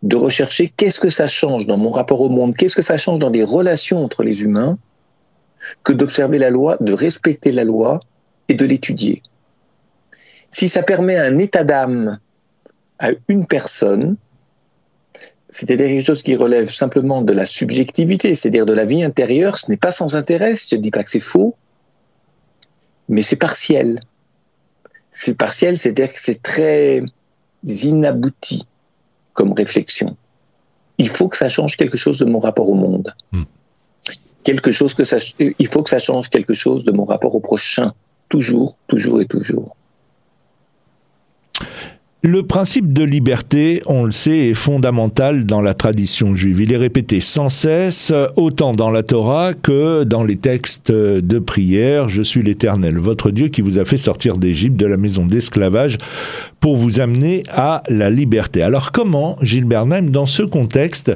de 0.04 0.16
rechercher 0.16 0.72
qu'est-ce 0.78 1.00
que 1.00 1.10
ça 1.10 1.28
change 1.28 1.66
dans 1.68 1.78
mon 1.78 1.90
rapport 1.90 2.22
au 2.22 2.30
monde, 2.30 2.56
qu'est-ce 2.56 2.76
que 2.76 2.82
ça 2.82 2.98
change 2.98 3.20
dans 3.20 3.30
les 3.30 3.44
relations 3.44 4.04
entre 4.04 4.24
les 4.24 4.44
humains, 4.44 4.78
que 5.84 5.94
d'observer 5.94 6.38
la 6.38 6.52
loi, 6.52 6.78
de 6.80 6.94
respecter 6.94 7.52
la 7.52 7.64
loi 7.64 8.00
et 8.48 8.54
de 8.54 8.66
l'étudier. 8.66 9.22
Si 10.52 10.70
ça 10.70 10.84
permet 10.84 11.18
un 11.18 11.38
état 11.38 11.64
d'âme 11.64 12.18
à 13.00 13.10
une 13.28 13.46
personne, 13.46 14.18
c'est-à-dire 15.50 15.88
quelque 15.88 16.06
chose 16.06 16.22
qui 16.22 16.36
relève 16.36 16.70
simplement 16.70 17.24
de 17.24 17.34
la 17.34 17.46
subjectivité, 17.46 18.36
c'est-à-dire 18.36 18.66
de 18.66 18.74
la 18.74 18.86
vie 18.86 19.04
intérieure, 19.04 19.58
ce 19.58 19.72
n'est 19.72 19.78
pas 19.78 19.92
sans 19.92 20.16
intérêt, 20.16 20.54
je 20.56 20.76
ne 20.76 20.82
dis 20.82 20.92
pas 20.92 21.04
que 21.04 21.10
c'est 21.10 21.20
faux, 21.20 21.56
mais 23.10 23.24
c'est 23.24 23.38
partiel. 23.38 24.00
C'est 25.12 25.38
partiel, 25.38 25.78
c'est-à-dire 25.78 26.12
que 26.12 26.20
c'est 26.20 26.42
très 26.42 27.02
inabouti 27.64 28.66
comme 29.34 29.54
réflexion. 29.54 30.16
Il 30.98 31.10
faut 31.10 31.28
que 31.28 31.38
ça 31.38 31.50
change 31.50 31.78
quelque 31.78 31.98
chose 31.98 32.20
de 32.20 32.26
mon 32.26 32.40
rapport 32.40 32.70
au 32.70 32.76
monde. 32.76 33.14
Hmm. 33.32 33.44
Quelque 34.44 34.72
chose 34.72 34.94
que 34.94 35.04
ça, 35.04 35.18
il 35.40 35.68
faut 35.68 35.84
que 35.84 35.90
ça 35.90 36.00
change 36.00 36.30
quelque 36.30 36.54
chose 36.54 36.84
de 36.84 36.92
mon 36.92 37.06
rapport 37.06 37.36
au 37.36 37.40
prochain. 37.40 37.94
Toujours, 38.30 38.78
toujours 38.88 39.22
et 39.22 39.26
toujours. 39.26 39.76
Le 42.24 42.42
principe 42.42 42.94
de 42.94 43.04
liberté, 43.04 43.84
on 43.86 44.04
le 44.04 44.12
sait, 44.12 44.50
est 44.50 44.56
fondamental 44.56 45.46
dans 45.46 45.62
la 45.62 45.76
tradition 45.76 46.36
juive. 46.36 46.60
Il 46.62 46.72
est 46.72 46.78
répété 46.78 47.20
sans 47.20 47.50
cesse, 47.50 48.12
autant 48.36 48.74
dans 48.74 48.90
la 48.90 49.04
Torah 49.04 49.54
que 49.54 50.04
dans 50.04 50.24
les 50.24 50.36
textes 50.36 50.92
de 50.92 51.40
prière. 51.40 52.10
Je 52.10 52.24
suis 52.24 52.42
l'Éternel, 52.42 52.98
votre 52.98 53.30
Dieu 53.30 53.50
qui 53.50 53.62
vous 53.62 53.78
a 53.78 53.86
fait 53.86 54.00
sortir 54.00 54.40
d'Égypte, 54.40 54.78
de 54.78 54.88
la 54.88 54.98
maison 54.98 55.28
d'esclavage, 55.28 56.00
pour 56.60 56.76
vous 56.76 57.00
amener 57.00 57.44
à 57.52 57.84
la 57.88 58.10
liberté. 58.10 58.64
Alors 58.64 58.92
comment, 58.92 59.38
Gilles 59.44 59.66
Bernheim, 59.66 60.10
dans 60.10 60.26
ce 60.26 60.42
contexte, 60.42 61.16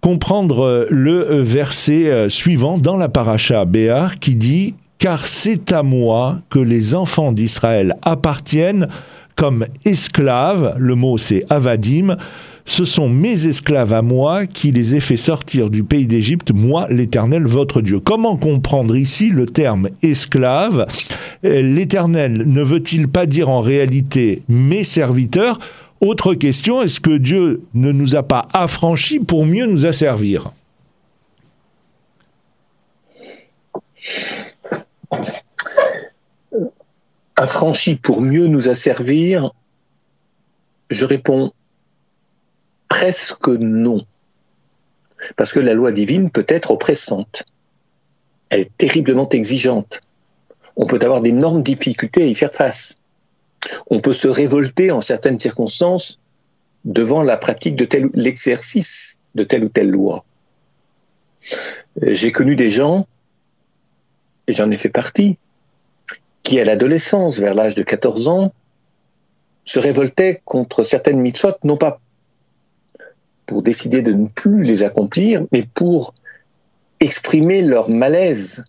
comprendre 0.00 0.86
le 0.88 1.42
verset 1.42 2.30
suivant 2.30 2.78
dans 2.78 2.96
la 2.96 3.10
paracha 3.10 3.66
Béar 3.66 4.18
qui 4.18 4.34
dit 4.34 4.74
Car 4.96 5.26
c'est 5.26 5.74
à 5.74 5.82
moi 5.82 6.38
que 6.48 6.58
les 6.58 6.94
enfants 6.94 7.32
d'Israël 7.32 7.96
appartiennent 8.00 8.88
comme 9.38 9.66
esclaves, 9.84 10.74
le 10.78 10.96
mot 10.96 11.16
c'est 11.16 11.44
avadim, 11.48 12.16
ce 12.64 12.84
sont 12.84 13.08
mes 13.08 13.46
esclaves 13.46 13.92
à 13.92 14.02
moi 14.02 14.46
qui 14.46 14.72
les 14.72 14.96
ai 14.96 15.00
fait 15.00 15.16
sortir 15.16 15.70
du 15.70 15.84
pays 15.84 16.08
d'Égypte, 16.08 16.50
moi 16.52 16.88
l'Éternel 16.90 17.46
votre 17.46 17.80
Dieu. 17.80 18.00
Comment 18.00 18.36
comprendre 18.36 18.96
ici 18.96 19.30
le 19.30 19.46
terme 19.46 19.90
esclave? 20.02 20.86
L'Éternel 21.44 22.44
ne 22.46 22.62
veut-il 22.62 23.06
pas 23.06 23.26
dire 23.26 23.48
en 23.48 23.60
réalité 23.60 24.42
mes 24.48 24.82
serviteurs? 24.82 25.60
Autre 26.00 26.34
question, 26.34 26.82
est-ce 26.82 27.00
que 27.00 27.16
Dieu 27.16 27.62
ne 27.74 27.92
nous 27.92 28.16
a 28.16 28.24
pas 28.24 28.48
affranchis 28.52 29.20
pour 29.20 29.46
mieux 29.46 29.66
nous 29.66 29.86
asservir? 29.86 30.50
Affranchi 37.38 37.94
pour 37.94 38.20
mieux 38.20 38.46
nous 38.46 38.68
asservir 38.68 39.52
Je 40.90 41.04
réponds 41.04 41.52
presque 42.88 43.48
non. 43.48 44.00
Parce 45.36 45.52
que 45.52 45.60
la 45.60 45.74
loi 45.74 45.92
divine 45.92 46.30
peut 46.30 46.46
être 46.48 46.70
oppressante. 46.70 47.44
Elle 48.50 48.60
est 48.60 48.76
terriblement 48.76 49.28
exigeante. 49.28 50.00
On 50.76 50.86
peut 50.86 50.98
avoir 51.02 51.20
d'énormes 51.20 51.62
difficultés 51.62 52.22
à 52.22 52.26
y 52.26 52.34
faire 52.34 52.52
face. 52.52 52.98
On 53.90 54.00
peut 54.00 54.14
se 54.14 54.28
révolter 54.28 54.90
en 54.90 55.00
certaines 55.00 55.38
circonstances 55.38 56.18
devant 56.84 57.22
la 57.22 57.36
pratique 57.36 57.76
de 57.76 57.84
tel 57.84 58.08
l'exercice 58.14 59.18
de 59.34 59.44
telle 59.44 59.64
ou 59.64 59.68
telle 59.68 59.90
loi. 59.90 60.24
J'ai 62.00 62.32
connu 62.32 62.56
des 62.56 62.70
gens, 62.70 63.06
et 64.46 64.54
j'en 64.54 64.70
ai 64.70 64.76
fait 64.76 64.88
partie, 64.88 65.38
qui, 66.48 66.58
à 66.58 66.64
l'adolescence, 66.64 67.38
vers 67.38 67.54
l'âge 67.54 67.74
de 67.74 67.82
14 67.82 68.28
ans, 68.28 68.54
se 69.64 69.78
révoltaient 69.78 70.40
contre 70.46 70.82
certaines 70.82 71.20
mitzvot, 71.20 71.52
non 71.62 71.76
pas 71.76 72.00
pour 73.44 73.62
décider 73.62 74.00
de 74.00 74.14
ne 74.14 74.28
plus 74.28 74.62
les 74.62 74.82
accomplir, 74.82 75.44
mais 75.52 75.62
pour 75.74 76.14
exprimer 77.00 77.60
leur 77.60 77.90
malaise 77.90 78.64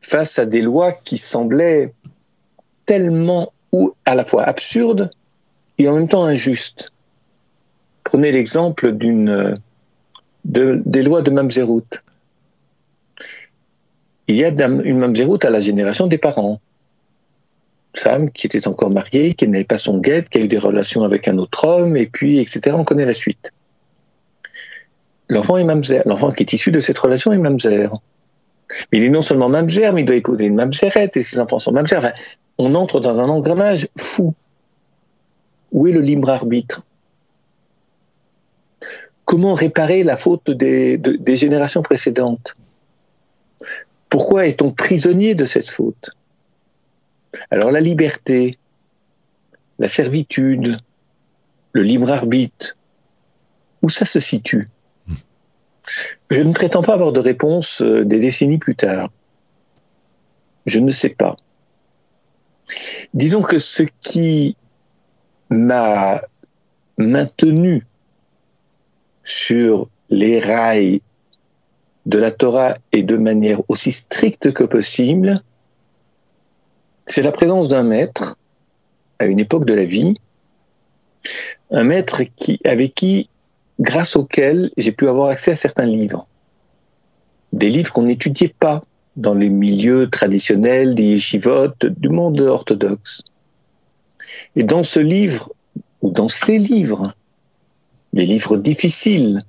face 0.00 0.40
à 0.40 0.44
des 0.44 0.60
lois 0.60 0.90
qui 0.90 1.18
semblaient 1.18 1.94
tellement 2.84 3.52
ou 3.70 3.94
à 4.04 4.16
la 4.16 4.24
fois 4.24 4.42
absurde 4.42 5.08
et 5.78 5.88
en 5.88 5.94
même 5.94 6.08
temps 6.08 6.24
injuste. 6.24 6.90
Prenez 8.02 8.32
l'exemple 8.32 8.90
des 8.90 9.54
lois 11.04 11.22
de 11.22 11.30
Mamzerout. 11.30 12.02
Il 14.26 14.34
y 14.34 14.44
a 14.44 14.48
une 14.48 14.98
Mamzerout 14.98 15.44
à 15.44 15.50
la 15.50 15.60
génération 15.60 16.08
des 16.08 16.18
parents. 16.18 16.60
Femme 17.94 18.30
qui 18.30 18.46
était 18.46 18.66
encore 18.66 18.90
mariée, 18.90 19.34
qui 19.34 19.46
n'avait 19.48 19.64
pas 19.64 19.78
son 19.78 19.98
guette, 19.98 20.28
qui 20.28 20.38
a 20.38 20.40
eu 20.40 20.48
des 20.48 20.58
relations 20.58 21.02
avec 21.02 21.28
un 21.28 21.36
autre 21.38 21.66
homme, 21.66 21.96
et 21.96 22.06
puis, 22.06 22.38
etc. 22.38 22.74
On 22.74 22.84
connaît 22.84 23.04
la 23.04 23.12
suite. 23.12 23.52
L'enfant 25.28 25.58
est 25.58 25.64
mamzer. 25.64 26.02
L'enfant 26.06 26.30
qui 26.30 26.42
est 26.42 26.52
issu 26.52 26.70
de 26.70 26.80
cette 26.80 26.98
relation 26.98 27.32
est 27.32 27.38
mamzer. 27.38 27.90
Mais 28.90 28.98
il 28.98 29.04
est 29.04 29.10
non 29.10 29.22
seulement 29.22 29.48
mamzer, 29.48 29.92
mais 29.92 30.00
il 30.00 30.04
doit 30.04 30.16
épouser 30.16 30.46
une 30.46 30.54
mamzerette, 30.54 31.16
et 31.16 31.22
ses 31.22 31.38
enfants 31.38 31.58
sont 31.58 31.72
mamzer. 31.72 32.14
on 32.58 32.74
entre 32.74 33.00
dans 33.00 33.20
un 33.20 33.28
engrenage 33.28 33.88
fou. 33.98 34.34
Où 35.70 35.86
est 35.86 35.92
le 35.92 36.00
libre 36.00 36.30
arbitre? 36.30 36.86
Comment 39.26 39.54
réparer 39.54 40.02
la 40.02 40.16
faute 40.16 40.50
des 40.50 41.36
générations 41.36 41.82
précédentes? 41.82 42.54
Pourquoi 44.08 44.46
est-on 44.46 44.70
prisonnier 44.70 45.34
de 45.34 45.46
cette 45.46 45.70
faute? 45.70 46.10
Alors 47.50 47.70
la 47.70 47.80
liberté, 47.80 48.58
la 49.78 49.88
servitude, 49.88 50.78
le 51.72 51.82
libre 51.82 52.10
arbitre, 52.10 52.76
où 53.82 53.88
ça 53.88 54.04
se 54.04 54.20
situe 54.20 54.68
Je 56.30 56.40
ne 56.40 56.52
prétends 56.52 56.82
pas 56.82 56.94
avoir 56.94 57.12
de 57.12 57.20
réponse 57.20 57.82
euh, 57.82 58.04
des 58.04 58.20
décennies 58.20 58.58
plus 58.58 58.76
tard. 58.76 59.10
Je 60.66 60.78
ne 60.78 60.90
sais 60.90 61.10
pas. 61.10 61.36
Disons 63.14 63.42
que 63.42 63.58
ce 63.58 63.82
qui 64.00 64.56
m'a 65.50 66.22
maintenu 66.96 67.86
sur 69.24 69.88
les 70.08 70.38
rails 70.38 71.02
de 72.06 72.18
la 72.18 72.30
Torah 72.30 72.76
et 72.92 73.02
de 73.02 73.16
manière 73.16 73.60
aussi 73.68 73.92
stricte 73.92 74.52
que 74.52 74.64
possible, 74.64 75.42
c'est 77.06 77.22
la 77.22 77.32
présence 77.32 77.68
d'un 77.68 77.82
maître 77.82 78.36
à 79.18 79.26
une 79.26 79.38
époque 79.38 79.64
de 79.64 79.74
la 79.74 79.84
vie, 79.84 80.14
un 81.70 81.84
maître 81.84 82.22
avec 82.64 82.94
qui, 82.94 83.28
grâce 83.80 84.16
auquel 84.16 84.70
j'ai 84.76 84.92
pu 84.92 85.08
avoir 85.08 85.28
accès 85.28 85.52
à 85.52 85.56
certains 85.56 85.86
livres, 85.86 86.24
des 87.52 87.68
livres 87.68 87.92
qu'on 87.92 88.04
n'étudiait 88.04 88.54
pas 88.58 88.82
dans 89.16 89.34
les 89.34 89.48
milieux 89.48 90.08
traditionnels 90.08 90.94
des 90.94 91.04
yeshivotes 91.04 91.86
du 91.86 92.08
monde 92.08 92.40
orthodoxe. 92.40 93.22
Et 94.56 94.62
dans 94.62 94.82
ce 94.82 95.00
livre, 95.00 95.52
ou 96.00 96.10
dans 96.10 96.28
ces 96.28 96.58
livres, 96.58 97.14
les 98.12 98.26
livres 98.26 98.56
difficiles, 98.56 99.42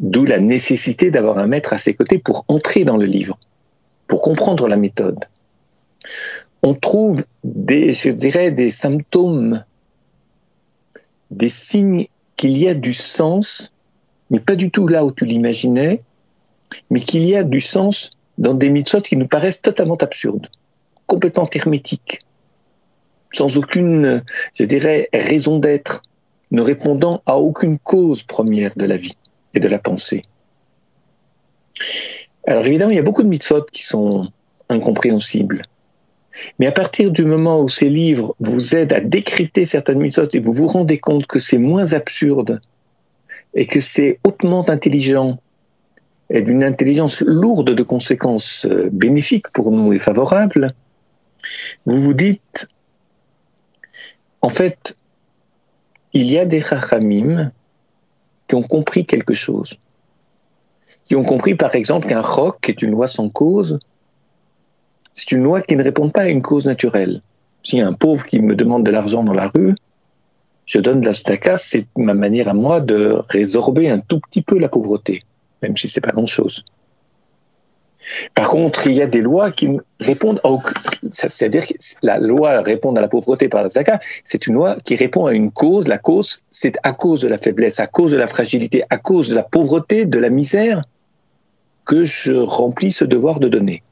d'où 0.00 0.24
la 0.24 0.38
nécessité 0.38 1.10
d'avoir 1.10 1.38
un 1.38 1.46
maître 1.46 1.72
à 1.72 1.78
ses 1.78 1.94
côtés 1.94 2.18
pour 2.18 2.44
entrer 2.48 2.84
dans 2.84 2.96
le 2.96 3.06
livre, 3.06 3.38
pour 4.06 4.20
comprendre 4.20 4.68
la 4.68 4.76
méthode. 4.76 5.24
On 6.62 6.74
trouve 6.74 7.24
des, 7.44 7.92
je 7.92 8.10
dirais, 8.10 8.50
des 8.50 8.70
symptômes, 8.70 9.62
des 11.30 11.48
signes 11.48 12.06
qu'il 12.36 12.56
y 12.56 12.68
a 12.68 12.74
du 12.74 12.92
sens, 12.92 13.72
mais 14.30 14.40
pas 14.40 14.56
du 14.56 14.70
tout 14.70 14.86
là 14.86 15.04
où 15.04 15.12
tu 15.12 15.24
l'imaginais, 15.24 16.02
mais 16.90 17.00
qu'il 17.00 17.24
y 17.24 17.36
a 17.36 17.44
du 17.44 17.60
sens 17.60 18.10
dans 18.38 18.54
des 18.54 18.70
mitzvot 18.70 19.00
qui 19.00 19.16
nous 19.16 19.28
paraissent 19.28 19.62
totalement 19.62 19.96
absurdes, 19.96 20.48
complètement 21.06 21.48
hermétiques, 21.52 22.20
sans 23.32 23.56
aucune, 23.58 24.22
je 24.54 24.64
dirais, 24.64 25.08
raison 25.12 25.58
d'être, 25.58 26.02
ne 26.50 26.62
répondant 26.62 27.22
à 27.26 27.38
aucune 27.38 27.78
cause 27.78 28.22
première 28.22 28.74
de 28.76 28.86
la 28.86 28.96
vie 28.96 29.16
et 29.54 29.60
de 29.60 29.68
la 29.68 29.78
pensée. 29.78 30.22
Alors 32.46 32.64
évidemment, 32.66 32.90
il 32.90 32.96
y 32.96 33.00
a 33.00 33.02
beaucoup 33.02 33.22
de 33.22 33.28
mitzvot 33.28 33.62
qui 33.70 33.82
sont 33.82 34.28
incompréhensibles. 34.68 35.62
Mais 36.58 36.66
à 36.66 36.72
partir 36.72 37.10
du 37.10 37.24
moment 37.24 37.60
où 37.60 37.68
ces 37.68 37.88
livres 37.88 38.34
vous 38.40 38.74
aident 38.74 38.92
à 38.92 39.00
décrypter 39.00 39.64
certaines 39.64 40.00
mitzvot 40.00 40.28
et 40.32 40.40
vous 40.40 40.52
vous 40.52 40.66
rendez 40.66 40.98
compte 40.98 41.26
que 41.26 41.40
c'est 41.40 41.58
moins 41.58 41.92
absurde 41.92 42.60
et 43.54 43.66
que 43.66 43.80
c'est 43.80 44.20
hautement 44.24 44.68
intelligent 44.68 45.38
et 46.30 46.42
d'une 46.42 46.64
intelligence 46.64 47.20
lourde 47.22 47.74
de 47.74 47.82
conséquences 47.82 48.66
euh, 48.66 48.90
bénéfiques 48.92 49.48
pour 49.52 49.70
nous 49.70 49.92
et 49.92 49.98
favorables, 49.98 50.70
vous 51.86 52.00
vous 52.00 52.14
dites, 52.14 52.68
en 54.42 54.48
fait, 54.48 54.96
il 56.12 56.30
y 56.30 56.38
a 56.38 56.44
des 56.44 56.60
rachamim 56.60 57.50
qui 58.46 58.54
ont 58.54 58.62
compris 58.62 59.04
quelque 59.04 59.34
chose. 59.34 59.78
Qui 61.04 61.16
ont 61.16 61.24
compris, 61.24 61.54
par 61.54 61.74
exemple, 61.74 62.08
qu'un 62.08 62.20
roc 62.20 62.68
est 62.68 62.82
une 62.82 62.90
loi 62.90 63.06
sans 63.06 63.30
cause. 63.30 63.78
C'est 65.18 65.32
une 65.32 65.42
loi 65.42 65.62
qui 65.62 65.74
ne 65.74 65.82
répond 65.82 66.10
pas 66.10 66.22
à 66.22 66.28
une 66.28 66.42
cause 66.42 66.66
naturelle. 66.66 67.22
Si 67.64 67.80
un 67.80 67.92
pauvre 67.92 68.24
qui 68.24 68.38
me 68.38 68.54
demande 68.54 68.86
de 68.86 68.92
l'argent 68.92 69.24
dans 69.24 69.34
la 69.34 69.48
rue, 69.48 69.74
je 70.64 70.78
donne 70.78 71.00
de 71.00 71.06
la 71.06 71.12
staka, 71.12 71.56
c'est 71.56 71.88
ma 71.96 72.14
manière 72.14 72.46
à 72.46 72.54
moi 72.54 72.80
de 72.80 73.20
résorber 73.28 73.90
un 73.90 73.98
tout 73.98 74.20
petit 74.20 74.42
peu 74.42 74.60
la 74.60 74.68
pauvreté, 74.68 75.18
même 75.60 75.76
si 75.76 75.88
c'est 75.88 76.00
pas 76.00 76.12
grand 76.12 76.28
chose. 76.28 76.64
Par 78.36 78.48
contre, 78.48 78.86
il 78.86 78.94
y 78.94 79.02
a 79.02 79.08
des 79.08 79.20
lois 79.20 79.50
qui 79.50 79.80
répondent 79.98 80.40
à 80.44 80.50
c'est-à-dire 81.10 81.66
que 81.66 81.74
la 82.04 82.20
loi 82.20 82.60
répond 82.60 82.94
à 82.94 83.00
la 83.00 83.08
pauvreté 83.08 83.48
par 83.48 83.64
la 83.64 83.68
zakat, 83.68 83.98
c'est 84.22 84.46
une 84.46 84.54
loi 84.54 84.76
qui 84.84 84.94
répond 84.94 85.26
à 85.26 85.32
une 85.32 85.50
cause. 85.50 85.88
La 85.88 85.98
cause, 85.98 86.44
c'est 86.48 86.76
à 86.84 86.92
cause 86.92 87.22
de 87.22 87.28
la 87.28 87.38
faiblesse, 87.38 87.80
à 87.80 87.88
cause 87.88 88.12
de 88.12 88.16
la 88.16 88.28
fragilité, 88.28 88.84
à 88.88 88.98
cause 88.98 89.30
de 89.30 89.34
la 89.34 89.42
pauvreté, 89.42 90.06
de 90.06 90.18
la 90.20 90.30
misère, 90.30 90.84
que 91.86 92.04
je 92.04 92.34
remplis 92.34 92.92
ce 92.92 93.04
devoir 93.04 93.40
de 93.40 93.48
donner. 93.48 93.82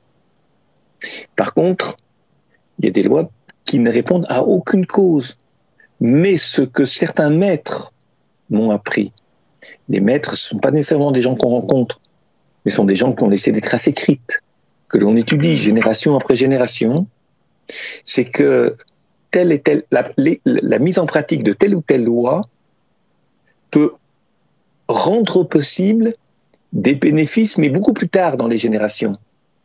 Par 1.36 1.54
contre, 1.54 1.96
il 2.78 2.86
y 2.86 2.88
a 2.88 2.90
des 2.90 3.02
lois 3.02 3.30
qui 3.64 3.78
ne 3.78 3.90
répondent 3.90 4.26
à 4.28 4.42
aucune 4.42 4.86
cause. 4.86 5.36
Mais 6.00 6.36
ce 6.36 6.62
que 6.62 6.84
certains 6.84 7.30
maîtres 7.30 7.92
m'ont 8.50 8.70
appris, 8.70 9.12
les 9.88 10.00
maîtres 10.00 10.32
ne 10.32 10.36
sont 10.36 10.58
pas 10.58 10.70
nécessairement 10.70 11.10
des 11.10 11.22
gens 11.22 11.34
qu'on 11.34 11.48
rencontre, 11.48 12.00
mais 12.64 12.70
sont 12.70 12.84
des 12.84 12.94
gens 12.94 13.12
qui 13.12 13.24
ont 13.24 13.28
laissé 13.28 13.50
des 13.52 13.60
traces 13.60 13.88
écrites, 13.88 14.40
que 14.88 14.98
l'on 14.98 15.16
étudie 15.16 15.56
génération 15.56 16.16
après 16.16 16.36
génération, 16.36 17.06
c'est 18.04 18.26
que 18.26 18.76
telle 19.30 19.52
et 19.52 19.62
la, 19.90 20.78
mise 20.78 20.98
en 20.98 21.06
pratique 21.06 21.42
de 21.42 21.52
telle 21.52 21.74
ou 21.74 21.80
telle 21.80 22.04
loi 22.04 22.42
peut 23.70 23.92
rendre 24.88 25.44
possible 25.44 26.14
des 26.72 26.94
bénéfices, 26.94 27.58
mais 27.58 27.68
beaucoup 27.68 27.92
plus 27.92 28.08
tard 28.08 28.36
dans 28.36 28.48
les 28.48 28.58
générations. 28.58 29.16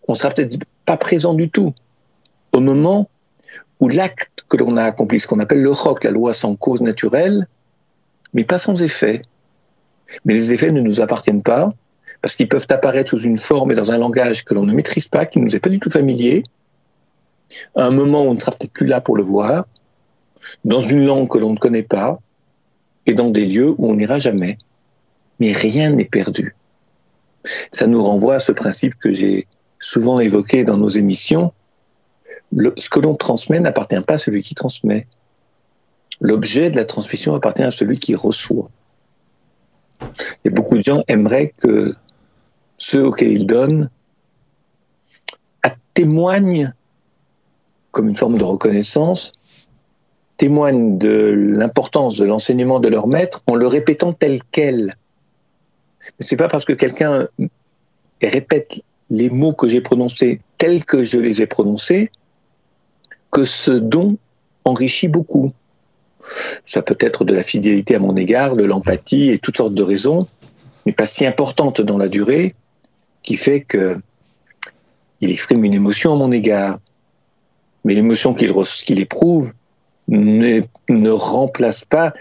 On 0.07 0.15
sera 0.15 0.29
peut-être 0.31 0.57
présent 0.97 1.33
du 1.33 1.49
tout 1.49 1.73
au 2.53 2.59
moment 2.59 3.09
où 3.79 3.87
l'acte 3.87 4.45
que 4.49 4.57
l'on 4.57 4.77
a 4.77 4.83
accompli, 4.83 5.19
ce 5.19 5.27
qu'on 5.27 5.39
appelle 5.39 5.61
le 5.61 5.71
ROC, 5.71 6.03
la 6.03 6.11
loi 6.11 6.33
sans 6.33 6.55
cause 6.55 6.81
naturelle, 6.81 7.47
mais 8.33 8.43
pas 8.43 8.57
sans 8.57 8.81
effet. 8.83 9.21
Mais 10.25 10.33
les 10.33 10.53
effets 10.53 10.71
ne 10.71 10.81
nous 10.81 11.01
appartiennent 11.01 11.43
pas, 11.43 11.73
parce 12.21 12.35
qu'ils 12.35 12.49
peuvent 12.49 12.67
apparaître 12.69 13.09
sous 13.09 13.21
une 13.21 13.37
forme 13.37 13.71
et 13.71 13.75
dans 13.75 13.91
un 13.91 13.97
langage 13.97 14.43
que 14.43 14.53
l'on 14.53 14.65
ne 14.65 14.73
maîtrise 14.73 15.07
pas, 15.07 15.25
qui 15.25 15.39
ne 15.39 15.45
nous 15.45 15.55
est 15.55 15.59
pas 15.59 15.69
du 15.69 15.79
tout 15.79 15.89
familier, 15.89 16.43
à 17.75 17.85
un 17.85 17.91
moment 17.91 18.23
où 18.23 18.27
on 18.27 18.33
ne 18.33 18.39
sera 18.39 18.51
peut-être 18.51 18.73
plus 18.73 18.87
là 18.87 19.01
pour 19.01 19.17
le 19.17 19.23
voir, 19.23 19.65
dans 20.65 20.81
une 20.81 21.05
langue 21.05 21.29
que 21.29 21.37
l'on 21.37 21.53
ne 21.53 21.57
connaît 21.57 21.83
pas, 21.83 22.19
et 23.05 23.13
dans 23.13 23.29
des 23.29 23.45
lieux 23.45 23.73
où 23.77 23.89
on 23.89 23.95
n'ira 23.95 24.19
jamais. 24.19 24.57
Mais 25.39 25.53
rien 25.53 25.89
n'est 25.91 26.05
perdu. 26.05 26.55
Ça 27.71 27.87
nous 27.87 28.03
renvoie 28.03 28.35
à 28.35 28.39
ce 28.39 28.51
principe 28.51 28.95
que 28.95 29.11
j'ai 29.11 29.47
souvent 29.81 30.21
évoqué 30.21 30.63
dans 30.63 30.77
nos 30.77 30.89
émissions. 30.89 31.51
ce 32.77 32.89
que 32.89 32.99
l'on 32.99 33.15
transmet 33.15 33.59
n'appartient 33.59 33.99
pas 34.01 34.13
à 34.13 34.17
celui 34.17 34.41
qui 34.41 34.55
transmet. 34.55 35.07
L'objet 36.21 36.69
de 36.69 36.77
la 36.77 36.85
transmission 36.85 37.33
appartient 37.33 37.63
à 37.63 37.71
celui 37.71 37.99
qui 37.99 38.15
reçoit. 38.15 38.69
Et 40.45 40.49
beaucoup 40.49 40.77
de 40.77 40.83
gens 40.83 41.03
aimeraient 41.07 41.53
que 41.57 41.95
ceux 42.77 43.05
auxquels 43.05 43.31
il 43.31 43.47
donne, 43.47 43.89
témoignent, 45.93 46.73
comme 47.91 48.07
une 48.07 48.15
forme 48.15 48.37
de 48.37 48.43
reconnaissance, 48.43 49.33
témoignent 50.37 50.97
de 50.97 51.31
l'importance 51.35 52.15
de 52.15 52.25
l'enseignement 52.25 52.79
de 52.79 52.87
leur 52.87 53.07
maître 53.07 53.41
en 53.47 53.55
le 53.55 53.67
répétant 53.67 54.13
tel 54.13 54.39
quel. 54.51 54.95
Mais 56.19 56.25
c'est 56.25 56.37
pas 56.37 56.47
parce 56.47 56.65
que 56.65 56.73
quelqu'un 56.73 57.27
répète 58.21 58.81
les 59.11 59.29
mots 59.29 59.51
que 59.51 59.67
j'ai 59.67 59.81
prononcés 59.81 60.39
tels 60.57 60.85
que 60.85 61.03
je 61.03 61.17
les 61.17 61.41
ai 61.41 61.45
prononcés 61.45 62.09
que 63.29 63.43
ce 63.43 63.71
don 63.71 64.17
enrichit 64.63 65.09
beaucoup. 65.09 65.51
Ça 66.63 66.81
peut 66.81 66.97
être 66.99 67.25
de 67.25 67.33
la 67.33 67.43
fidélité 67.43 67.95
à 67.95 67.99
mon 67.99 68.15
égard, 68.15 68.55
de 68.55 68.63
l'empathie 68.63 69.29
et 69.29 69.37
toutes 69.37 69.57
sortes 69.57 69.73
de 69.73 69.83
raisons, 69.83 70.27
mais 70.85 70.93
pas 70.93 71.05
si 71.05 71.25
importantes 71.25 71.81
dans 71.81 71.97
la 71.97 72.07
durée 72.07 72.55
qui 73.21 73.35
fait 73.35 73.61
que 73.61 73.97
il 75.19 75.29
exprime 75.29 75.63
une 75.65 75.73
émotion 75.73 76.13
à 76.13 76.15
mon 76.15 76.31
égard. 76.31 76.79
Mais 77.83 77.93
l'émotion 77.93 78.33
qu'il 78.33 78.99
éprouve 78.99 79.51
ne 80.07 81.09
remplace 81.09 81.83
pas 81.83 82.13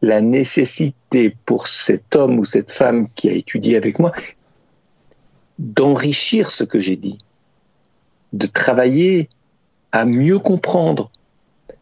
la 0.00 0.20
nécessité 0.20 1.36
pour 1.44 1.66
cet 1.68 2.16
homme 2.16 2.38
ou 2.38 2.44
cette 2.44 2.72
femme 2.72 3.08
qui 3.14 3.28
a 3.28 3.32
étudié 3.32 3.76
avec 3.76 3.98
moi 3.98 4.12
d'enrichir 5.58 6.50
ce 6.50 6.64
que 6.64 6.78
j'ai 6.78 6.96
dit, 6.96 7.18
de 8.32 8.46
travailler 8.46 9.28
à 9.92 10.04
mieux 10.04 10.38
comprendre, 10.38 11.10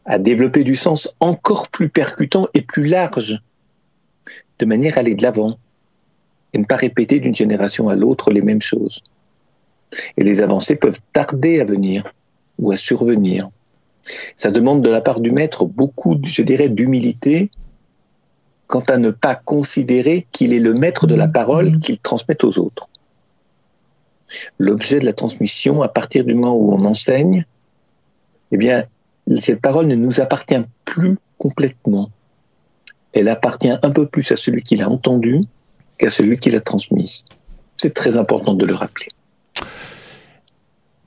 à 0.05 0.19
développer 0.19 0.65
du 0.65 0.75
sens 0.75 1.15
encore 1.21 1.69
plus 1.69 1.89
percutant 1.89 2.47
et 2.55 2.63
plus 2.63 2.87
large, 2.87 3.43
de 4.59 4.67
manière 4.67 4.97
à 4.97 5.01
aller 5.01 5.15
de 5.15 5.23
l'avant 5.23 5.57
et 6.53 6.59
ne 6.59 6.65
pas 6.65 6.77
répéter 6.77 7.21
d'une 7.21 7.35
génération 7.35 7.89
à 7.89 7.97
l'autre 7.97 8.31
les 8.31 8.43
mêmes 8.43 8.63
choses. 8.63 9.03
Et 10.17 10.25
les 10.25 10.41
avancées 10.41 10.77
peuvent 10.77 11.01
tarder 11.13 11.61
à 11.61 11.65
venir 11.65 12.13
ou 12.59 12.71
à 12.71 12.77
survenir. 12.77 13.51
Ça 14.37 14.51
demande 14.51 14.83
de 14.83 14.91
la 14.91 15.01
part 15.01 15.21
du 15.21 15.33
maître 15.33 15.67
beaucoup, 15.67 16.17
je 16.25 16.43
dirais, 16.43 16.69
d'humilité 16.69 17.51
quant 18.67 18.85
à 18.89 18.97
ne 18.97 19.11
pas 19.11 19.35
considérer 19.35 20.27
qu'il 20.33 20.53
est 20.53 20.61
le 20.61 20.75
maître 20.75 21.07
de 21.07 21.15
la 21.15 21.29
parole 21.29 21.79
qu'il 21.79 21.99
transmet 21.99 22.45
aux 22.45 22.59
autres. 22.59 22.89
L'objet 24.59 25.01
de 25.01 25.05
la 25.05 25.13
transmission, 25.13 25.83
à 25.83 25.89
partir 25.89 26.25
du 26.25 26.35
moment 26.35 26.57
où 26.57 26.73
on 26.73 26.85
enseigne, 26.85 27.45
eh 28.53 28.57
bien, 28.57 28.85
cette 29.35 29.61
parole 29.61 29.87
ne 29.87 29.95
nous 29.95 30.21
appartient 30.21 30.63
plus 30.85 31.17
complètement. 31.39 32.11
Elle 33.13 33.29
appartient 33.29 33.71
un 33.71 33.91
peu 33.91 34.07
plus 34.07 34.31
à 34.33 34.37
celui 34.37 34.63
qui 34.63 34.77
l'a 34.77 34.89
entendue 34.89 35.41
qu'à 35.99 36.11
celui 36.11 36.39
qui 36.39 36.51
l'a 36.51 36.61
transmise. 36.61 37.25
C'est 37.77 37.95
très 37.95 38.17
important 38.17 38.55
de 38.55 38.65
le 38.67 38.75
rappeler. 38.75 39.09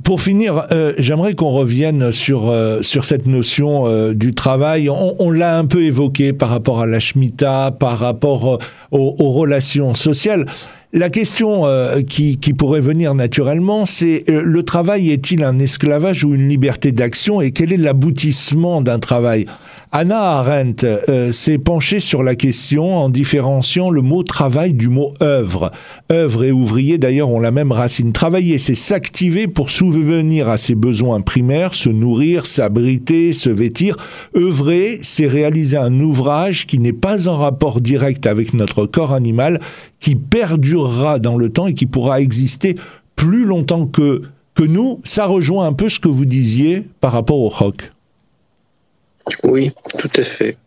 Pour 0.03 0.21
finir, 0.21 0.65
euh, 0.71 0.93
j'aimerais 0.97 1.35
qu'on 1.35 1.51
revienne 1.51 2.11
sur 2.11 2.49
euh, 2.49 2.81
sur 2.81 3.05
cette 3.05 3.27
notion 3.27 3.85
euh, 3.85 4.13
du 4.13 4.33
travail. 4.33 4.89
On, 4.89 5.29
l'a 5.29 5.57
un 5.57 5.65
peu 5.65 5.83
évoqué 5.83 6.33
par 6.33 6.49
rapport 6.49 6.81
à 6.81 6.87
la 6.87 6.99
Shemitah, 6.99 7.71
par 7.71 7.99
rapport 7.99 8.59
aux, 8.91 9.15
aux, 9.19 9.31
relations 9.33 9.93
sociales. 9.93 10.45
La 10.91 11.11
question 11.11 11.65
qui, 12.07 12.39
qui, 12.39 12.53
pourrait 12.53 12.81
venir 12.81 13.13
naturellement, 13.13 13.85
c'est 13.85 14.23
le 14.27 14.63
travail 14.63 15.11
est-il 15.11 15.43
un 15.43 15.59
esclavage 15.59 16.23
ou 16.23 16.33
une 16.33 16.49
liberté 16.49 16.91
d'action 16.91 17.41
et 17.41 17.51
quel 17.51 17.71
est 17.71 17.77
l'aboutissement 17.77 18.81
d'un 18.81 18.97
travail? 18.97 19.45
Anna 19.91 20.21
Arendt 20.21 20.85
euh, 20.85 21.31
s'est 21.31 21.57
penchée 21.57 21.99
sur 21.99 22.21
la 22.21 22.35
question 22.35 22.95
en 22.95 23.09
différenciant 23.09 23.89
le 23.89 24.03
mot 24.03 24.21
travail 24.21 24.73
du 24.73 24.87
mot 24.87 25.11
œuvre. 25.19 25.71
Œuvre 26.11 26.43
et 26.43 26.51
ouvrier 26.51 26.99
d'ailleurs 26.99 27.31
ont 27.31 27.39
la 27.39 27.49
même 27.49 27.71
racine. 27.71 28.11
Travailler, 28.11 28.59
c'est 28.59 28.75
s'activer 28.75 29.47
pour 29.47 29.71
souvenir 29.71 30.47
à 30.47 30.59
ses 30.59 30.75
besoins 30.75 31.21
primaires, 31.21 31.73
se 31.73 31.89
nourrir, 31.89 32.45
s'abriter, 32.45 33.33
se 33.33 33.49
vêtir. 33.49 33.97
Œuvrer, 34.37 34.99
c'est 35.01 35.25
réaliser 35.25 35.77
un 35.77 35.99
ouvrage 35.99 36.67
qui 36.67 36.77
n'est 36.77 36.93
pas 36.93 37.27
en 37.27 37.35
rapport 37.35 37.81
direct 37.81 38.27
avec 38.27 38.53
notre 38.53 38.85
corps 38.85 39.13
animal, 39.13 39.59
qui 39.99 40.15
perdurera 40.15 41.17
dans 41.17 41.35
le 41.35 41.49
temps 41.49 41.65
et 41.65 41.73
qui 41.73 41.87
pourra 41.87 42.21
exister 42.21 42.75
plus 43.15 43.43
longtemps 43.43 43.87
que, 43.87 44.21
que 44.53 44.63
nous. 44.63 45.01
Ça 45.03 45.25
rejoint 45.25 45.65
un 45.65 45.73
peu 45.73 45.89
ce 45.89 45.99
que 45.99 46.09
vous 46.09 46.25
disiez 46.25 46.83
par 47.01 47.11
rapport 47.11 47.39
au 47.39 47.49
rock. 47.49 47.91
Oui, 49.43 49.71
tout 49.97 50.11
à 50.15 50.23
fait. 50.23 50.57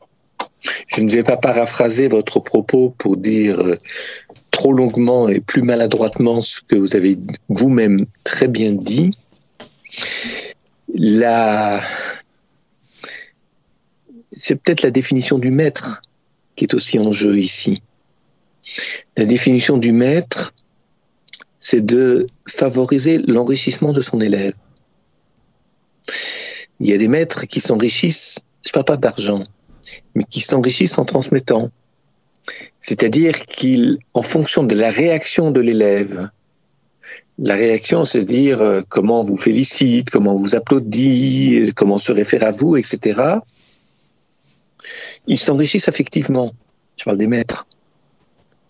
Je 0.86 1.00
ne 1.00 1.10
vais 1.10 1.22
pas 1.22 1.36
paraphraser 1.36 2.08
votre 2.08 2.40
propos 2.40 2.90
pour 2.96 3.16
dire 3.16 3.60
euh, 3.60 3.76
trop 4.50 4.72
longuement 4.72 5.28
et 5.28 5.40
plus 5.40 5.62
maladroitement 5.62 6.42
ce 6.42 6.60
que 6.60 6.76
vous 6.76 6.94
avez 6.94 7.16
vous-même 7.48 8.06
très 8.24 8.48
bien 8.48 8.72
dit. 8.72 9.12
C'est 14.34 14.56
peut-être 14.56 14.82
la 14.82 14.90
définition 14.90 15.38
du 15.38 15.50
maître 15.50 16.02
qui 16.56 16.64
est 16.64 16.74
aussi 16.74 16.98
en 16.98 17.12
jeu 17.12 17.38
ici. 17.38 17.82
La 19.16 19.24
définition 19.24 19.78
du 19.78 19.92
maître, 19.92 20.54
c'est 21.58 21.84
de 21.84 22.26
favoriser 22.48 23.18
l'enrichissement 23.18 23.92
de 23.92 24.00
son 24.00 24.20
élève. 24.20 24.54
Il 26.80 26.88
y 26.88 26.92
a 26.92 26.98
des 26.98 27.08
maîtres 27.08 27.46
qui 27.46 27.60
s'enrichissent 27.60 28.40
je 28.66 28.72
parle 28.72 28.84
pas 28.84 28.96
d'argent, 28.96 29.42
mais 30.14 30.24
qui 30.24 30.40
s'enrichissent 30.40 30.98
en 30.98 31.04
transmettant. 31.04 31.70
C'est-à-dire 32.80 33.46
qu'ils, 33.46 33.98
en 34.14 34.22
fonction 34.22 34.64
de 34.64 34.74
la 34.74 34.90
réaction 34.90 35.50
de 35.50 35.60
l'élève, 35.60 36.28
la 37.38 37.54
réaction, 37.54 38.04
c'est 38.04 38.24
dire 38.24 38.60
euh, 38.60 38.82
comment 38.88 39.20
on 39.20 39.24
vous 39.24 39.36
félicite, 39.36 40.10
comment 40.10 40.34
vous 40.34 40.54
applaudit, 40.54 41.72
comment 41.74 41.94
on 41.94 41.98
se 41.98 42.12
réfère 42.12 42.44
à 42.44 42.52
vous, 42.52 42.76
etc. 42.76 43.20
Ils 45.26 45.38
s'enrichissent 45.38 45.88
affectivement. 45.88 46.52
Je 46.96 47.04
parle 47.04 47.18
des 47.18 47.26
maîtres. 47.26 47.66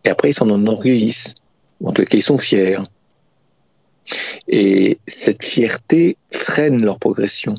Et 0.04 0.10
après, 0.10 0.30
ils 0.30 0.34
s'en 0.34 0.48
enorgueillissent. 0.48 1.34
En 1.84 1.92
tout 1.92 2.04
cas, 2.04 2.16
ils 2.16 2.22
sont 2.22 2.38
fiers. 2.38 2.78
Et 4.48 4.98
cette 5.06 5.44
fierté 5.44 6.16
freine 6.30 6.84
leur 6.84 6.98
progression. 6.98 7.54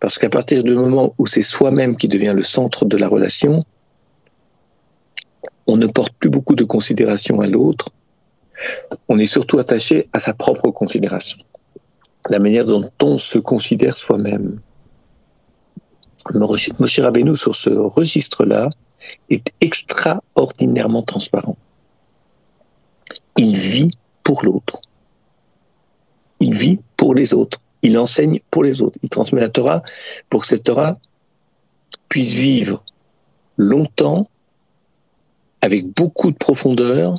Parce 0.00 0.18
qu'à 0.18 0.30
partir 0.30 0.64
du 0.64 0.74
moment 0.74 1.14
où 1.18 1.26
c'est 1.26 1.42
soi-même 1.42 1.96
qui 1.96 2.08
devient 2.08 2.32
le 2.34 2.42
centre 2.42 2.84
de 2.84 2.96
la 2.96 3.08
relation, 3.08 3.64
on 5.66 5.76
ne 5.76 5.86
porte 5.86 6.12
plus 6.14 6.30
beaucoup 6.30 6.56
de 6.56 6.64
considération 6.64 7.40
à 7.40 7.46
l'autre, 7.46 7.90
on 9.08 9.18
est 9.18 9.26
surtout 9.26 9.58
attaché 9.58 10.08
à 10.12 10.18
sa 10.18 10.34
propre 10.34 10.70
considération, 10.70 11.38
la 12.28 12.38
manière 12.38 12.66
dont 12.66 12.88
on 13.02 13.18
se 13.18 13.38
considère 13.38 13.96
soi-même. 13.96 14.60
Moshe 16.34 16.98
Rabbeinu, 16.98 17.36
sur 17.36 17.54
ce 17.54 17.70
registre-là, 17.70 18.68
est 19.30 19.52
extraordinairement 19.60 21.02
transparent. 21.02 21.56
Il 23.38 23.56
vit 23.56 23.90
pour 24.22 24.44
l'autre. 24.44 24.82
Il 26.40 26.54
vit 26.54 26.78
pour 26.96 27.14
les 27.14 27.32
autres 27.32 27.60
il 27.82 27.98
enseigne 27.98 28.40
pour 28.50 28.62
les 28.62 28.82
autres. 28.82 28.98
Il 29.02 29.08
transmet 29.08 29.40
la 29.40 29.48
Torah 29.48 29.82
pour 30.28 30.42
que 30.42 30.46
cette 30.46 30.64
Torah 30.64 30.96
puisse 32.08 32.32
vivre 32.32 32.84
longtemps, 33.56 34.28
avec 35.60 35.86
beaucoup 35.86 36.30
de 36.30 36.36
profondeur, 36.36 37.18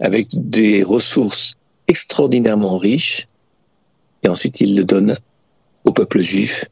avec 0.00 0.28
des 0.32 0.82
ressources 0.82 1.54
extraordinairement 1.88 2.78
riches, 2.78 3.26
et 4.22 4.28
ensuite 4.28 4.60
il 4.60 4.76
le 4.76 4.84
donne 4.84 5.16
au 5.84 5.92
peuple 5.92 6.20
juif 6.20 6.64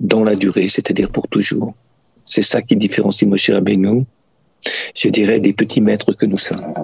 dans 0.00 0.24
la 0.24 0.36
durée, 0.36 0.68
c'est-à-dire 0.68 1.10
pour 1.10 1.28
toujours. 1.28 1.74
C'est 2.24 2.42
ça 2.42 2.62
qui 2.62 2.76
différencie 2.76 3.28
Moshe 3.28 3.50
Rabbeinu, 3.50 4.04
je 4.94 5.08
dirais, 5.08 5.40
des 5.40 5.52
petits 5.52 5.80
maîtres 5.80 6.12
que 6.12 6.26
nous 6.26 6.38
sommes. 6.38 6.74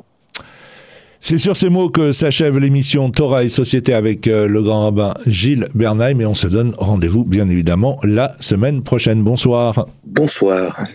C'est 1.26 1.38
sur 1.38 1.56
ces 1.56 1.70
mots 1.70 1.88
que 1.88 2.12
s'achève 2.12 2.58
l'émission 2.58 3.10
Torah 3.10 3.44
et 3.44 3.48
Société 3.48 3.94
avec 3.94 4.28
euh, 4.28 4.46
le 4.46 4.62
grand 4.62 4.84
rabbin 4.84 5.14
Gilles 5.24 5.68
Bernheim 5.74 6.20
et 6.20 6.26
on 6.26 6.34
se 6.34 6.46
donne 6.46 6.74
rendez-vous 6.76 7.24
bien 7.24 7.48
évidemment 7.48 7.98
la 8.02 8.36
semaine 8.40 8.82
prochaine. 8.82 9.22
Bonsoir. 9.22 9.86
Bonsoir. 10.04 10.86